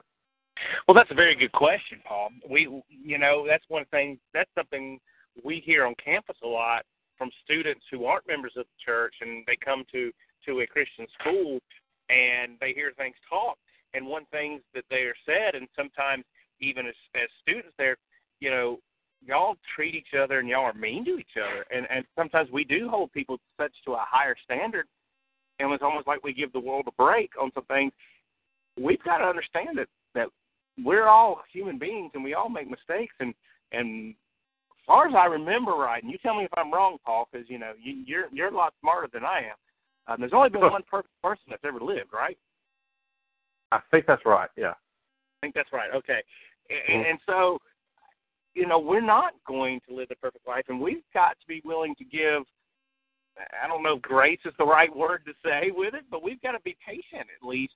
Well, 0.87 0.95
that's 0.95 1.11
a 1.11 1.15
very 1.15 1.35
good 1.35 1.51
question, 1.51 1.99
Paul. 2.07 2.29
We, 2.49 2.83
you 2.89 3.17
know, 3.17 3.45
that's 3.47 3.63
one 3.67 3.85
thing. 3.85 4.19
That's 4.33 4.49
something 4.55 4.99
we 5.43 5.59
hear 5.59 5.85
on 5.85 5.95
campus 6.03 6.37
a 6.43 6.47
lot 6.47 6.83
from 7.17 7.29
students 7.43 7.85
who 7.89 8.05
aren't 8.05 8.27
members 8.27 8.53
of 8.57 8.65
the 8.65 8.83
church 8.83 9.15
and 9.21 9.43
they 9.47 9.57
come 9.63 9.83
to 9.91 10.11
to 10.45 10.61
a 10.61 10.67
Christian 10.67 11.05
school 11.19 11.59
and 12.09 12.57
they 12.59 12.73
hear 12.73 12.91
things 12.97 13.15
taught. 13.29 13.57
And 13.93 14.07
one 14.07 14.25
thing 14.31 14.61
that 14.73 14.85
they 14.89 15.03
are 15.03 15.15
said, 15.25 15.55
and 15.55 15.67
sometimes 15.75 16.25
even 16.59 16.87
as 16.87 16.95
as 17.15 17.29
students, 17.41 17.73
there, 17.77 17.97
you 18.39 18.49
know, 18.49 18.79
y'all 19.25 19.55
treat 19.75 19.95
each 19.95 20.13
other 20.19 20.39
and 20.39 20.49
y'all 20.49 20.65
are 20.65 20.73
mean 20.73 21.05
to 21.05 21.17
each 21.17 21.37
other. 21.37 21.65
And 21.75 21.87
and 21.89 22.05
sometimes 22.15 22.49
we 22.51 22.63
do 22.63 22.89
hold 22.89 23.11
people 23.11 23.37
such 23.57 23.73
to 23.85 23.93
a 23.93 24.05
higher 24.07 24.35
standard, 24.43 24.87
and 25.59 25.71
it's 25.71 25.83
almost 25.83 26.07
like 26.07 26.23
we 26.23 26.33
give 26.33 26.51
the 26.53 26.59
world 26.59 26.85
a 26.87 26.91
break 26.91 27.31
on 27.41 27.51
some 27.53 27.65
things. 27.65 27.91
We've 28.79 29.03
got 29.03 29.17
to 29.19 29.25
understand 29.25 29.77
that 29.77 29.87
that 30.15 30.27
we're 30.83 31.07
all 31.07 31.41
human 31.51 31.77
beings 31.77 32.11
and 32.13 32.23
we 32.23 32.33
all 32.33 32.49
make 32.49 32.69
mistakes 32.69 33.13
and 33.19 33.33
and 33.71 34.11
as 34.11 34.85
far 34.87 35.07
as 35.07 35.13
I 35.15 35.25
remember 35.25 35.73
right, 35.73 36.01
and 36.01 36.11
you 36.11 36.17
tell 36.17 36.35
me 36.35 36.43
if 36.43 36.51
I'm 36.57 36.73
wrong, 36.73 36.97
Paul, 37.05 37.29
because 37.31 37.47
you 37.49 37.59
know 37.59 37.73
you, 37.81 38.03
you're 38.05 38.25
you're 38.31 38.49
a 38.49 38.55
lot 38.55 38.73
smarter 38.81 39.07
than 39.13 39.23
I 39.23 39.39
am. 39.39 39.55
Um, 40.07 40.19
there's 40.19 40.33
only 40.33 40.49
been 40.49 40.61
one 40.61 40.81
perfect 40.89 41.13
person 41.21 41.43
that's 41.49 41.63
ever 41.63 41.79
lived, 41.79 42.11
right? 42.11 42.37
I 43.71 43.79
think 43.91 44.05
that's 44.05 44.25
right. 44.25 44.49
Yeah. 44.57 44.71
I 44.71 45.37
think 45.41 45.53
that's 45.55 45.71
right. 45.71 45.91
Okay. 45.93 46.21
And, 46.69 47.05
Mhm. 47.05 47.09
and 47.11 47.19
so, 47.25 47.59
you 48.53 48.67
know, 48.67 48.79
we're 48.79 49.01
not 49.01 49.33
going 49.47 49.79
to 49.87 49.95
live 49.95 50.09
the 50.09 50.15
perfect 50.15 50.47
life, 50.47 50.65
and 50.69 50.79
we've 50.79 51.03
got 51.13 51.39
to 51.39 51.47
be 51.47 51.61
willing 51.63 51.95
to 51.95 52.03
give. 52.03 52.43
I 53.63 53.67
don't 53.67 53.81
know 53.81 53.95
if 53.95 54.01
grace 54.01 54.39
is 54.45 54.53
the 54.57 54.65
right 54.65 54.93
word 54.93 55.23
to 55.25 55.33
say 55.43 55.71
with 55.71 55.93
it, 55.93 56.03
but 56.11 56.21
we've 56.21 56.41
got 56.41 56.51
to 56.51 56.59
be 56.65 56.75
patient 56.85 57.27
at 57.41 57.47
least 57.47 57.73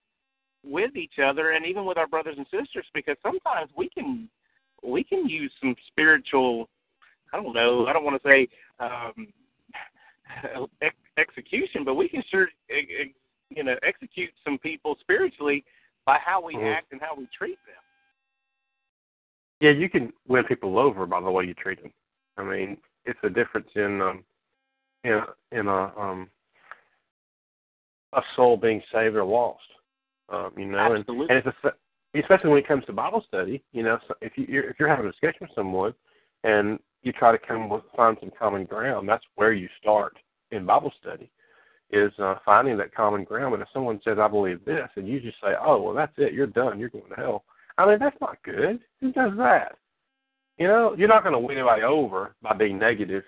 with 0.63 0.95
each 0.95 1.19
other 1.23 1.51
and 1.51 1.65
even 1.65 1.85
with 1.85 1.97
our 1.97 2.07
brothers 2.07 2.35
and 2.37 2.45
sisters 2.47 2.85
because 2.93 3.15
sometimes 3.23 3.69
we 3.77 3.87
can 3.89 4.27
we 4.83 5.03
can 5.03 5.29
use 5.29 5.51
some 5.61 5.75
spiritual 5.87 6.67
I 7.31 7.41
don't 7.41 7.53
know 7.53 7.85
I 7.85 7.93
don't 7.93 8.03
want 8.03 8.21
to 8.21 8.27
say 8.27 8.47
um, 8.79 9.27
ex- 10.81 10.95
execution, 11.17 11.83
but 11.85 11.95
we 11.95 12.09
can 12.09 12.23
sure 12.29 12.47
you 13.49 13.63
know 13.63 13.75
execute 13.83 14.31
some 14.43 14.57
people 14.57 14.97
spiritually 14.99 15.63
by 16.05 16.17
how 16.23 16.41
we 16.41 16.55
Mhm. 16.55 16.75
act 16.75 16.91
and 16.91 17.01
how 17.01 17.15
we 17.15 17.27
treat 17.27 17.59
them. 17.65 17.81
Yeah, 19.65 19.71
you 19.71 19.89
can 19.89 20.13
win 20.27 20.43
people 20.43 20.77
over 20.77 21.07
by 21.07 21.19
the 21.21 21.31
way 21.31 21.45
you 21.45 21.55
treat 21.55 21.81
them. 21.81 21.91
I 22.37 22.43
mean, 22.43 22.77
it's 23.05 23.17
a 23.23 23.29
difference 23.29 23.69
in 23.73 23.99
um 23.99 24.23
in 25.03 25.13
a, 25.13 25.25
in 25.51 25.67
a 25.67 25.91
um 25.99 26.29
a 28.13 28.21
soul 28.35 28.57
being 28.57 28.79
saved 28.93 29.15
or 29.15 29.23
lost. 29.23 29.63
Um, 30.29 30.51
you 30.55 30.65
know, 30.67 30.77
Absolutely. 30.77 31.35
and, 31.35 31.43
and 31.43 31.47
it's 31.47 31.57
a, 31.63 32.19
especially 32.19 32.51
when 32.51 32.59
it 32.59 32.67
comes 32.67 32.85
to 32.85 32.93
Bible 32.93 33.23
study. 33.27 33.63
You 33.71 33.81
know, 33.81 33.97
so 34.07 34.13
if 34.21 34.33
you 34.35 34.45
you're, 34.47 34.69
if 34.69 34.75
you're 34.77 34.87
having 34.87 35.07
a 35.07 35.11
discussion 35.11 35.39
with 35.41 35.55
someone 35.55 35.95
and 36.43 36.77
you 37.01 37.11
try 37.11 37.31
to 37.31 37.39
come 37.39 37.67
with 37.67 37.81
find 37.95 38.17
some 38.19 38.31
common 38.37 38.65
ground, 38.65 39.09
that's 39.09 39.25
where 39.33 39.51
you 39.53 39.67
start 39.81 40.15
in 40.51 40.67
Bible 40.67 40.93
study. 41.01 41.31
Is 41.89 42.11
uh, 42.19 42.35
finding 42.45 42.77
that 42.77 42.93
common 42.93 43.23
ground. 43.23 43.53
But 43.53 43.61
if 43.61 43.67
someone 43.73 43.99
says, 44.03 44.19
"I 44.19 44.27
believe 44.27 44.63
this," 44.63 44.89
and 44.95 45.07
you 45.07 45.19
just 45.19 45.41
say, 45.41 45.53
"Oh, 45.59 45.81
well, 45.81 45.95
that's 45.95 46.13
it. 46.17 46.33
You're 46.33 46.45
done. 46.45 46.79
You're 46.79 46.89
going 46.89 47.09
to 47.09 47.15
hell." 47.15 47.45
I 47.77 47.85
mean, 47.85 47.99
that's 47.99 48.15
not 48.21 48.37
good. 48.43 48.79
Who 49.01 49.11
does 49.11 49.33
that? 49.37 49.75
You 50.57 50.67
know, 50.67 50.95
you're 50.97 51.09
not 51.09 51.23
going 51.23 51.33
to 51.33 51.39
win 51.39 51.57
anybody 51.57 51.81
over 51.83 52.33
by 52.41 52.53
being 52.53 52.79
negative 52.79 53.23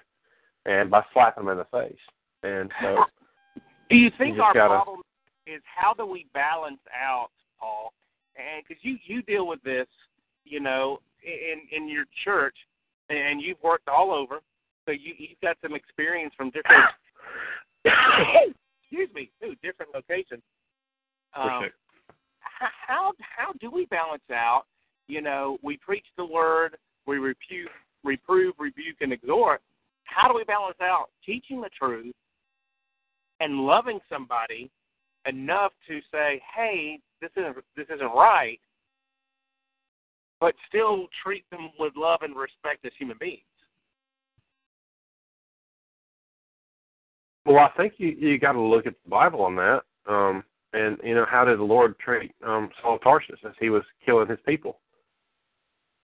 and 0.65 0.89
by 0.89 1.03
slapping 1.13 1.45
them 1.45 1.51
in 1.51 1.57
the 1.57 1.65
face. 1.65 1.97
And 2.43 2.71
so, 2.81 3.03
Do 3.89 3.95
you 3.95 4.11
think 4.17 4.35
You 4.37 4.43
our 4.43 4.53
gotta- 4.53 4.67
problem 4.75 5.01
is 5.45 5.61
how 5.65 5.93
do 5.93 6.05
we 6.05 6.25
balance 6.33 6.79
out, 6.93 7.29
Paul? 7.59 7.93
And 8.35 8.63
because 8.67 8.83
you 8.83 8.97
you 9.05 9.21
deal 9.23 9.47
with 9.47 9.61
this, 9.63 9.87
you 10.45 10.59
know, 10.59 10.99
in 11.23 11.61
in 11.75 11.89
your 11.89 12.05
church, 12.23 12.55
and 13.09 13.41
you've 13.41 13.61
worked 13.63 13.87
all 13.87 14.11
over, 14.11 14.39
so 14.85 14.91
you 14.91 15.13
you've 15.17 15.39
got 15.41 15.57
some 15.61 15.73
experience 15.73 16.33
from 16.37 16.51
different. 16.51 16.83
excuse 18.83 19.09
me, 19.13 19.31
two 19.41 19.55
different 19.63 19.93
locations. 19.93 20.41
Um, 21.35 21.47
Appreciate 21.47 21.65
it. 21.67 21.73
h- 21.73 21.73
how 22.59 23.13
how 23.19 23.53
do 23.59 23.71
we 23.71 23.85
balance 23.85 24.23
out? 24.31 24.63
You 25.07 25.21
know, 25.21 25.57
we 25.63 25.77
preach 25.77 26.05
the 26.17 26.25
word, 26.25 26.77
we 27.05 27.17
reprove, 27.17 27.69
reprove, 28.03 28.55
rebuke, 28.59 28.97
and 29.01 29.13
exhort. 29.13 29.61
How 30.03 30.27
do 30.27 30.35
we 30.35 30.43
balance 30.43 30.77
out 30.81 31.07
teaching 31.25 31.61
the 31.61 31.69
truth 31.77 32.15
and 33.39 33.65
loving 33.65 33.99
somebody 34.09 34.69
enough 35.25 35.73
to 35.87 35.99
say, 36.11 36.41
"Hey, 36.55 36.99
this 37.21 37.31
isn't 37.35 37.57
this 37.75 37.87
isn't 37.89 38.13
right," 38.13 38.59
but 40.39 40.55
still 40.67 41.07
treat 41.23 41.49
them 41.49 41.71
with 41.79 41.95
love 41.95 42.21
and 42.21 42.35
respect 42.35 42.85
as 42.85 42.93
human 42.97 43.17
beings? 43.17 43.43
Well, 47.45 47.59
I 47.59 47.69
think 47.77 47.93
you 47.97 48.09
you 48.09 48.37
got 48.37 48.53
to 48.53 48.61
look 48.61 48.85
at 48.87 48.95
the 49.03 49.09
Bible 49.09 49.41
on 49.41 49.55
that. 49.55 49.83
Um, 50.05 50.43
and 50.73 50.97
you 51.03 51.15
know, 51.15 51.25
how 51.29 51.45
did 51.45 51.59
the 51.59 51.63
Lord 51.63 51.97
treat 51.99 52.33
um, 52.45 52.69
Saul 52.81 52.95
of 52.95 53.01
Tarsus 53.01 53.39
as 53.45 53.53
he 53.59 53.69
was 53.69 53.83
killing 54.05 54.27
his 54.27 54.39
people? 54.45 54.79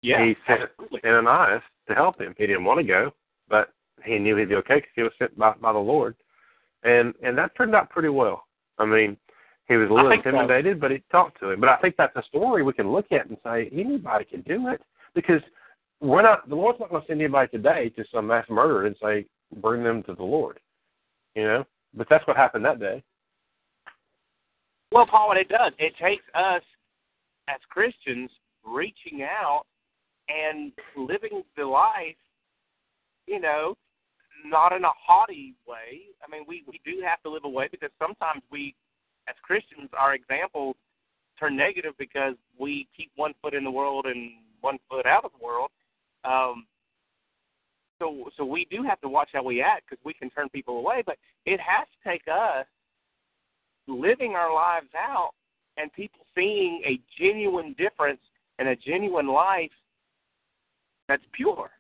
Yeah, 0.03 0.25
he 0.25 0.37
sent 0.47 0.63
absolutely. 0.63 1.01
Ananias 1.05 1.63
to 1.89 1.95
help 1.95 2.21
him. 2.21 2.35
He 2.39 2.47
didn't 2.47 2.65
want 2.65 2.79
to 2.81 2.87
go, 2.87 3.13
but 3.49 3.73
he 4.05 4.19
knew 4.19 4.37
he'd 4.37 4.49
be 4.49 4.55
okay 4.57 4.77
because 4.77 4.91
he 4.95 5.03
was 5.03 5.13
sent 5.19 5.37
by 5.37 5.53
by 5.61 5.73
the 5.73 5.79
Lord, 5.79 6.17
and 6.85 7.15
and 7.23 7.37
that 7.39 7.57
turned 7.57 7.75
out 7.75 7.91
pretty 7.91 8.09
well. 8.09 8.45
I 8.79 8.85
mean, 8.85 9.17
he 9.69 9.77
was 9.77 9.91
a 9.91 9.93
little 9.93 10.11
think 10.11 10.25
so. 10.25 10.31
intimidated, 10.31 10.81
but 10.81 10.91
he 10.91 11.03
talked 11.11 11.41
to 11.41 11.51
him. 11.51 11.61
But 11.61 11.69
I 11.69 11.77
think 11.79 11.97
that's 11.97 12.17
a 12.17 12.23
story 12.29 12.63
we 12.63 12.73
can 12.73 12.91
look 12.91 13.11
at 13.13 13.29
and 13.29 13.37
say 13.45 13.69
anybody 13.73 14.25
can 14.25 14.43
do 14.43 14.69
it 14.69 14.81
because 15.15 15.43
we're 16.01 16.23
not. 16.23 16.49
The 16.49 16.55
Lord's 16.55 16.81
not 16.81 16.91
going 16.91 17.03
to 17.03 17.09
send 17.09 17.21
anybody 17.21 17.49
today 17.49 17.91
to 17.91 18.05
some 18.13 18.29
mass 18.29 18.47
murderer 18.49 18.87
and 18.87 18.97
say 19.03 19.27
bring 19.61 19.83
them 19.83 20.03
to 20.05 20.15
the 20.15 20.23
Lord, 20.23 20.61
you 21.35 21.45
know. 21.45 21.65
But 21.95 22.07
that's 22.09 22.27
what 22.27 22.37
happened 22.37 22.65
that 22.65 22.81
day. 22.81 23.03
Well, 24.91 25.07
Paul, 25.07 25.29
what 25.29 25.37
it 25.37 25.49
does, 25.49 25.73
it 25.79 25.93
takes 26.03 26.25
us 26.35 26.63
as 27.49 27.59
Christians 27.69 28.31
reaching 28.65 29.23
out 29.23 29.65
and 30.29 30.73
living 30.97 31.43
the 31.57 31.65
life, 31.65 32.17
you 33.27 33.41
know, 33.41 33.77
not 34.45 34.73
in 34.73 34.85
a 34.85 34.91
haughty 35.07 35.55
way. 35.67 36.01
I 36.27 36.31
mean, 36.31 36.45
we 36.49 36.63
we 36.67 36.81
do 36.85 37.03
have 37.05 37.23
to 37.23 37.31
live 37.31 37.45
a 37.45 37.49
way 37.49 37.69
because 37.71 37.91
sometimes 37.99 38.43
we, 38.51 38.75
as 39.29 39.35
Christians, 39.43 39.91
our 39.99 40.15
examples 40.15 40.77
turn 41.39 41.57
negative 41.57 41.95
because 41.99 42.35
we 42.59 42.89
keep 42.97 43.11
one 43.17 43.35
foot 43.43 43.55
in 43.55 43.65
the 43.65 43.71
world 43.71 44.07
and 44.07 44.31
one 44.61 44.79
foot 44.89 45.07
out 45.07 45.25
of 45.25 45.33
the 45.39 45.45
world. 45.45 45.71
Um, 46.25 46.67
so 47.99 48.31
so 48.37 48.45
we 48.45 48.67
do 48.71 48.83
have 48.83 49.01
to 49.03 49.09
watch 49.09 49.31
how 49.33 49.43
we 49.43 49.61
act 49.61 49.85
because 49.89 50.03
we 50.05 50.15
can 50.15 50.31
turn 50.31 50.49
people 50.49 50.79
away. 50.79 51.03
But 51.05 51.17
it 51.45 51.61
has 51.61 51.87
to 51.89 52.11
take 52.11 52.23
us 52.29 52.67
living 53.89 54.35
our 54.35 54.55
lives 54.55 54.89
out 54.97 55.31
and 55.77 55.93
people 55.93 56.21
seeing 56.35 56.83
a 56.85 57.01
genuine 57.21 57.75
difference 57.79 58.21
and 58.59 58.69
a 58.69 58.77
genuine 58.77 59.29
life 59.29 59.71
that's 61.09 61.23
pure. 61.33 61.71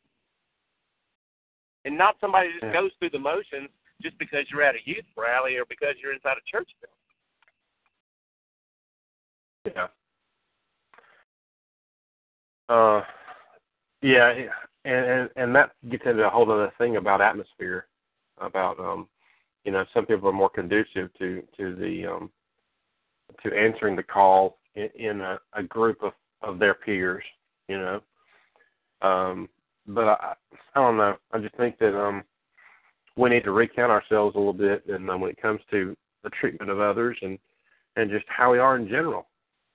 And 1.84 1.96
not 1.96 2.16
somebody 2.20 2.48
just 2.60 2.72
goes 2.72 2.90
through 2.98 3.10
the 3.10 3.18
motions 3.18 3.68
just 4.02 4.18
because 4.18 4.44
you're 4.50 4.62
at 4.62 4.74
a 4.74 4.78
youth 4.84 5.04
rally 5.16 5.56
or 5.56 5.64
because 5.68 5.94
you're 6.02 6.12
inside 6.12 6.36
a 6.36 6.50
church 6.50 6.70
building. 9.64 9.76
Yeah. 9.76 9.88
Uh, 12.68 13.02
yeah, 14.02 14.32
and 14.84 15.06
and 15.06 15.30
and 15.36 15.54
that 15.54 15.72
gets 15.90 16.04
into 16.06 16.24
a 16.24 16.30
whole 16.30 16.50
other 16.50 16.72
thing 16.78 16.96
about 16.96 17.20
atmosphere, 17.20 17.86
about 18.38 18.78
um, 18.78 19.08
you 19.68 19.72
know, 19.72 19.84
some 19.92 20.06
people 20.06 20.30
are 20.30 20.32
more 20.32 20.48
conducive 20.48 21.10
to 21.18 21.42
to 21.58 21.76
the 21.76 22.06
um, 22.06 22.30
to 23.42 23.54
answering 23.54 23.96
the 23.96 24.02
call 24.02 24.56
in, 24.74 24.88
in 24.94 25.20
a, 25.20 25.38
a 25.52 25.62
group 25.62 26.02
of 26.02 26.12
of 26.40 26.58
their 26.58 26.72
peers, 26.72 27.22
you 27.68 27.76
know. 27.76 28.00
Um, 29.02 29.46
but 29.86 30.08
I 30.08 30.32
I 30.74 30.80
don't 30.80 30.96
know. 30.96 31.16
I 31.32 31.38
just 31.40 31.54
think 31.56 31.78
that 31.80 31.94
um, 31.94 32.24
we 33.16 33.28
need 33.28 33.44
to 33.44 33.50
recount 33.52 33.92
ourselves 33.92 34.36
a 34.36 34.38
little 34.38 34.54
bit, 34.54 34.86
and 34.88 35.10
um, 35.10 35.20
when 35.20 35.32
it 35.32 35.42
comes 35.42 35.60
to 35.70 35.94
the 36.24 36.30
treatment 36.30 36.70
of 36.70 36.80
others 36.80 37.18
and 37.20 37.38
and 37.96 38.10
just 38.10 38.24
how 38.28 38.50
we 38.50 38.58
are 38.58 38.76
in 38.76 38.88
general 38.88 39.26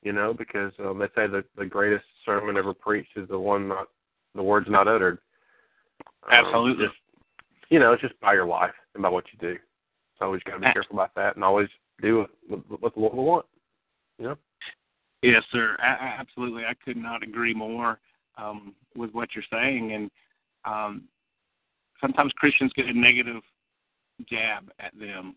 you 0.02 0.12
know, 0.12 0.34
because 0.34 0.74
um, 0.80 0.98
they 0.98 1.06
say 1.16 1.28
the 1.28 1.46
the 1.56 1.66
greatest 1.66 2.04
sermon 2.26 2.58
ever 2.58 2.74
preached 2.74 3.16
is 3.16 3.30
the 3.30 3.40
one 3.40 3.70
not 3.70 3.88
the 4.36 4.44
words 4.44 4.68
not 4.68 4.88
uttered. 4.88 5.20
Um, 6.30 6.46
Absolutely. 6.46 6.88
just, 6.88 6.98
you 7.70 7.80
know, 7.80 7.94
it's 7.94 8.02
just 8.02 8.20
by 8.20 8.34
your 8.34 8.48
life 8.48 8.74
and 8.96 9.04
by 9.04 9.10
what 9.10 9.24
you 9.32 9.40
do. 9.40 9.58
Always 10.24 10.42
got 10.44 10.54
to 10.54 10.60
be 10.60 10.74
careful 10.74 10.96
about 10.96 11.14
that, 11.16 11.36
and 11.36 11.44
always 11.44 11.70
do 12.02 12.26
what, 12.48 12.82
what 12.82 12.94
the 12.94 13.00
Lord 13.00 13.14
will 13.16 13.26
want. 13.26 13.46
You 14.18 14.26
know. 14.26 14.38
Yes, 15.22 15.44
sir. 15.52 15.76
A- 15.80 16.20
absolutely. 16.20 16.64
I 16.64 16.74
could 16.84 16.98
not 16.98 17.24
agree 17.24 17.54
more 17.54 18.00
um, 18.38 18.74
with 18.96 19.12
what 19.12 19.30
you're 19.36 19.44
saying. 19.52 19.94
And 19.94 20.12
um, 20.66 21.04
sometimes 22.02 22.32
Christians 22.34 22.72
get 22.76 22.86
a 22.86 22.94
negative 22.94 23.42
jab 24.30 24.70
at 24.80 24.92
them. 25.00 25.36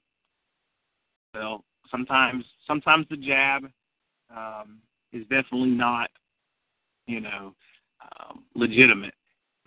Well, 1.34 1.64
sometimes 1.90 2.44
sometimes 2.66 3.06
the 3.10 3.16
jab 3.16 3.64
um, 4.34 4.78
is 5.12 5.22
definitely 5.22 5.70
not, 5.70 6.10
you 7.06 7.20
know, 7.20 7.54
um, 8.02 8.44
legitimate. 8.54 9.14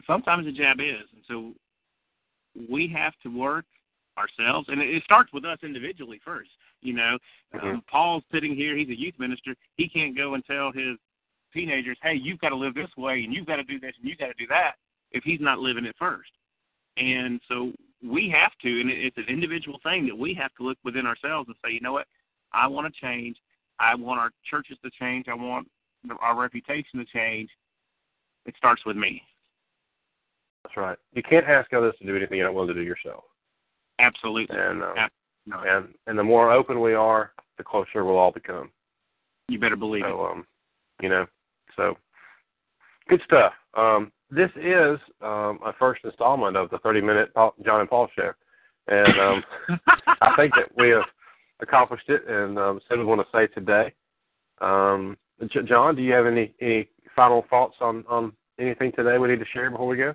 Sometimes 0.06 0.46
the 0.46 0.52
jab 0.52 0.80
is, 0.80 1.08
and 1.14 1.24
so 1.28 1.54
we 2.70 2.92
have 2.94 3.14
to 3.24 3.30
work 3.30 3.66
ourselves, 4.20 4.68
and 4.70 4.82
it, 4.82 5.04
starts 5.04 5.32
with 5.34 5.46
us 5.46 5.58
individually 5.64 6.20
first. 6.24 6.52
You 6.82 6.94
know, 6.94 7.18
um, 7.54 7.60
Mhm. 7.60 7.88
Paul's 7.88 8.24
sitting 8.32 8.56
here; 8.56 8.76
he's 8.76 8.90
a 8.90 9.00
youth 9.00 9.18
minister. 9.18 9.56
He 9.78 9.88
can't 9.88 10.16
go 10.16 10.34
and 10.34 10.46
tell 10.46 10.72
his 10.72 10.98
teenagers, 11.54 11.98
"Hey, 12.02 12.16
you've 12.16 12.40
got 12.40 12.50
to 12.50 12.56
live 12.56 12.74
this 12.74 12.96
way, 12.98 13.24
and 13.24 13.34
you've 13.34 13.48
got 13.48 13.58
to 13.58 13.64
do 13.64 13.80
this, 13.80 13.96
and 13.98 14.08
you've 14.08 14.20
got 14.20 14.28
to 14.28 14.34
do 14.34 14.48
that," 14.48 14.76
if 15.12 15.24
he's 15.24 15.40
not 15.40 15.60
living 15.60 15.86
it 15.86 15.96
first. 15.98 16.32
And 16.98 17.42
so 17.48 17.72
we 18.04 18.30
have 18.30 18.52
to, 18.62 18.82
and 18.82 18.90
it's 18.90 19.18
an 19.18 19.26
individual 19.28 19.80
thing 19.84 20.06
that 20.08 20.18
we 20.18 20.34
have 20.36 20.54
to 20.56 20.64
look 20.64 20.78
within 20.84 21.06
ourselves 21.06 21.48
and 21.48 21.56
say, 21.64 21.72
you 21.72 21.82
know 21.82 21.94
what, 21.94 22.08
I 22.54 22.68
want 22.68 22.94
to 22.94 23.02
change. 23.02 23.38
I 23.80 23.96
want 23.96 24.20
our 24.20 24.32
churches 24.50 24.78
to 24.84 24.92
change. 25.00 25.28
I 25.28 25.34
want 25.34 25.68
our 26.20 26.36
reputation 26.36 27.00
to 27.00 27.06
change. 27.06 27.50
It 28.46 28.56
starts 28.58 28.86
with 28.86 28.98
me. 28.98 29.22
That's 30.64 30.76
right. 30.78 30.98
You 31.14 31.24
can't 31.24 31.46
ask 31.46 31.72
others 31.74 31.96
to 32.00 32.06
do 32.06 32.16
anything 32.16 32.38
you're 32.38 32.48
not 32.48 32.54
willing 32.54 32.70
to 32.70 32.74
do 32.74 32.82
yourself. 32.82 33.24
Absolutely. 34.00 34.58
And 34.58 34.82
uh, 34.84 34.94
Ab- 34.98 35.12
No. 35.46 35.62
And 35.62 35.94
and 36.08 36.18
the 36.18 36.24
more 36.24 36.52
open 36.52 36.82
we 36.82 36.94
are, 36.94 37.32
the 37.58 37.64
closer 37.64 38.04
we'll 38.04 38.18
all 38.18 38.32
become. 38.32 38.72
You 39.48 39.60
better 39.60 39.76
believe 39.76 40.04
so, 40.08 40.26
um, 40.26 40.46
you 41.02 41.10
know, 41.10 41.26
so 41.76 41.98
good 43.08 43.22
stuff. 43.26 43.54
Um, 43.76 44.12
this 44.30 44.52
is 44.56 45.00
um, 45.22 45.60
a 45.66 45.74
first 45.80 46.06
installment 46.06 46.56
of 46.56 46.70
the 46.70 46.78
30-minute 46.78 47.34
Paul, 47.34 47.56
Jon 47.66 47.82
and 47.82 47.90
Paul 47.90 48.08
show, 48.16 48.32
and 48.88 49.20
um. 49.20 49.44
I 50.22 50.36
think 50.36 50.54
that 50.56 50.70
we 50.78 50.90
have 50.90 51.04
accomplished 51.62 52.10
it, 52.10 52.28
and 52.28 52.58
um, 52.58 52.80
said 52.88 52.98
we 52.98 53.06
want 53.06 53.22
to 53.22 53.38
say 53.38 53.48
today. 53.48 53.94
Um, 54.62 55.18
J- 55.48 55.64
Jon, 55.64 55.96
do 55.96 56.02
you 56.02 56.14
have 56.14 56.26
any 56.26 56.54
any 56.62 56.90
final 57.16 57.46
thoughts 57.50 57.76
on 57.82 58.04
on 58.10 58.34
anything 58.60 58.92
today 58.92 59.18
we 59.18 59.30
need 59.30 59.40
to 59.40 59.46
share 59.54 59.70
before 59.70 59.88
we 59.88 59.98
go? 59.98 60.14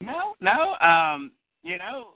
No, 0.00 0.34
no. 0.40 0.74
Um, 0.86 1.32
you 1.62 1.78
know, 1.78 2.08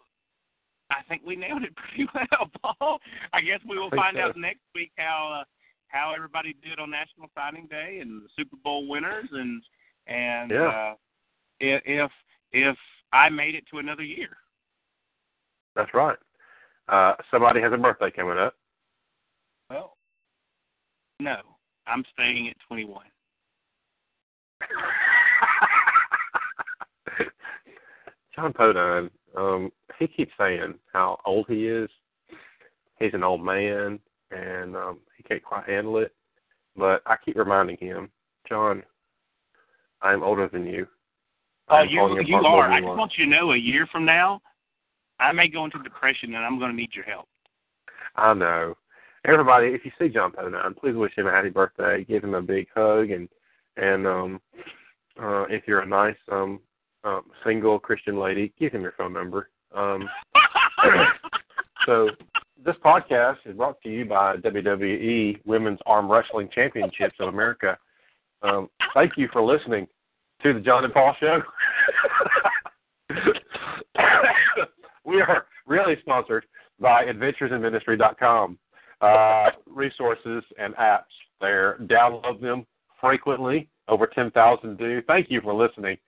I 0.90 1.02
think 1.08 1.22
we 1.26 1.36
nailed 1.36 1.62
it 1.64 1.74
pretty 1.76 2.08
well, 2.14 2.50
Paul. 2.62 2.98
I 3.32 3.40
guess 3.40 3.60
we 3.68 3.78
will 3.78 3.90
find 3.90 4.16
so. 4.16 4.22
out 4.22 4.36
next 4.36 4.60
week 4.74 4.92
how 4.96 5.40
uh, 5.40 5.44
how 5.88 6.12
everybody 6.14 6.54
did 6.62 6.78
on 6.78 6.90
National 6.90 7.28
Signing 7.34 7.66
Day 7.66 7.98
and 8.00 8.22
the 8.22 8.28
Super 8.36 8.56
Bowl 8.62 8.86
winners 8.88 9.28
and 9.32 9.62
and 10.06 10.50
Yeah. 10.50 10.68
uh, 10.68 10.94
if 11.60 12.10
if 12.52 12.76
I 13.12 13.28
made 13.28 13.54
it 13.54 13.64
to 13.70 13.78
another 13.78 14.02
year. 14.02 14.36
That's 15.74 15.92
right. 15.94 16.18
Uh, 16.88 17.14
somebody 17.30 17.60
has 17.60 17.72
a 17.72 17.76
birthday 17.76 18.10
coming 18.10 18.38
up. 18.38 18.54
Well, 19.68 19.96
no, 21.20 21.36
I'm 21.86 22.04
staying 22.12 22.48
at 22.48 22.56
21. 22.68 23.04
Jon 28.34 28.52
Podine, 28.52 29.10
um, 29.36 29.70
he 29.98 30.06
keeps 30.06 30.32
saying 30.38 30.74
how 30.92 31.18
old 31.24 31.46
he 31.48 31.66
is. 31.66 31.90
He's 32.98 33.14
an 33.14 33.22
old 33.22 33.44
man, 33.44 33.98
and 34.30 34.76
um, 34.76 34.98
he 35.16 35.22
can't 35.22 35.42
quite 35.42 35.68
handle 35.68 35.98
it. 35.98 36.14
But 36.76 37.02
I 37.06 37.16
keep 37.22 37.36
reminding 37.36 37.76
him, 37.78 38.10
Jon, 38.48 38.82
I'm 40.02 40.22
older 40.22 40.48
than 40.48 40.66
you. 40.66 40.86
Oh, 41.68 41.76
I'm 41.76 41.88
you 41.88 42.22
you 42.24 42.36
are. 42.36 42.70
I 42.70 42.80
just 42.80 42.96
want 42.96 43.12
you 43.18 43.24
to 43.24 43.30
know, 43.30 43.52
a 43.52 43.56
year 43.56 43.86
from 43.90 44.04
now, 44.04 44.40
I 45.18 45.32
may 45.32 45.48
go 45.48 45.64
into 45.64 45.82
depression, 45.82 46.34
and 46.34 46.44
I'm 46.44 46.58
going 46.58 46.70
to 46.70 46.76
need 46.76 46.90
your 46.94 47.04
help. 47.04 47.28
I 48.16 48.34
know. 48.34 48.76
Everybody, 49.24 49.68
if 49.68 49.84
you 49.84 49.90
see 49.98 50.08
Jon 50.08 50.32
Podine, 50.32 50.76
please 50.76 50.94
wish 50.94 51.16
him 51.16 51.26
a 51.26 51.32
happy 51.32 51.50
birthday. 51.50 52.04
Give 52.04 52.22
him 52.22 52.34
a 52.34 52.42
big 52.42 52.68
hug, 52.74 53.10
and 53.10 53.28
and 53.76 54.06
um, 54.06 54.40
uh, 55.20 55.42
if 55.44 55.64
you're 55.66 55.80
a 55.80 55.86
nice 55.86 56.16
um, 56.30 56.60
um, 57.06 57.22
single 57.44 57.78
Christian 57.78 58.18
lady, 58.18 58.52
give 58.58 58.72
him 58.72 58.82
your 58.82 58.94
phone 58.98 59.12
number. 59.12 59.48
Um, 59.74 60.08
so 61.86 62.10
this 62.64 62.74
podcast 62.84 63.36
is 63.44 63.56
brought 63.56 63.80
to 63.82 63.88
you 63.88 64.04
by 64.04 64.36
WWE 64.38 65.40
Women's 65.44 65.78
Arm 65.86 66.10
Wrestling 66.10 66.48
Championships 66.52 67.14
of 67.20 67.28
America. 67.28 67.78
Um, 68.42 68.68
thank 68.92 69.12
you 69.16 69.28
for 69.32 69.40
listening 69.42 69.86
to 70.42 70.52
the 70.52 70.60
Jon 70.60 70.84
and 70.84 70.92
Paul 70.92 71.14
Show. 71.20 71.40
we 75.04 75.20
are 75.20 75.46
really 75.66 75.94
sponsored 76.00 76.44
by 76.80 77.04
AdventuresInMinistry.com. 77.04 78.58
Uh, 79.00 79.50
resources 79.66 80.42
and 80.58 80.74
apps 80.76 81.04
there. 81.40 81.78
Download 81.82 82.40
them 82.40 82.66
frequently. 83.00 83.68
Over 83.88 84.06
10,000 84.06 84.76
do. 84.76 85.02
Thank 85.06 85.30
you 85.30 85.40
for 85.40 85.54
listening 85.54 85.98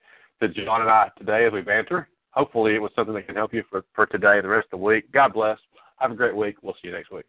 to 0.41 0.47
Jon 0.47 0.81
and 0.81 0.89
I 0.89 1.09
today 1.17 1.45
as 1.45 1.53
we 1.53 1.61
banter. 1.61 2.07
Hopefully, 2.31 2.75
it 2.75 2.81
was 2.81 2.91
something 2.95 3.15
that 3.15 3.25
can 3.25 3.35
help 3.35 3.53
you 3.53 3.63
for, 3.69 3.83
for 3.93 4.05
today 4.05 4.35
and 4.35 4.43
the 4.43 4.49
rest 4.49 4.67
of 4.71 4.79
the 4.79 4.85
week. 4.85 5.11
God 5.11 5.33
bless. 5.33 5.57
Have 5.97 6.11
a 6.11 6.15
great 6.15 6.35
week. 6.35 6.57
We'll 6.61 6.75
see 6.75 6.87
you 6.87 6.91
next 6.91 7.11
week. 7.11 7.25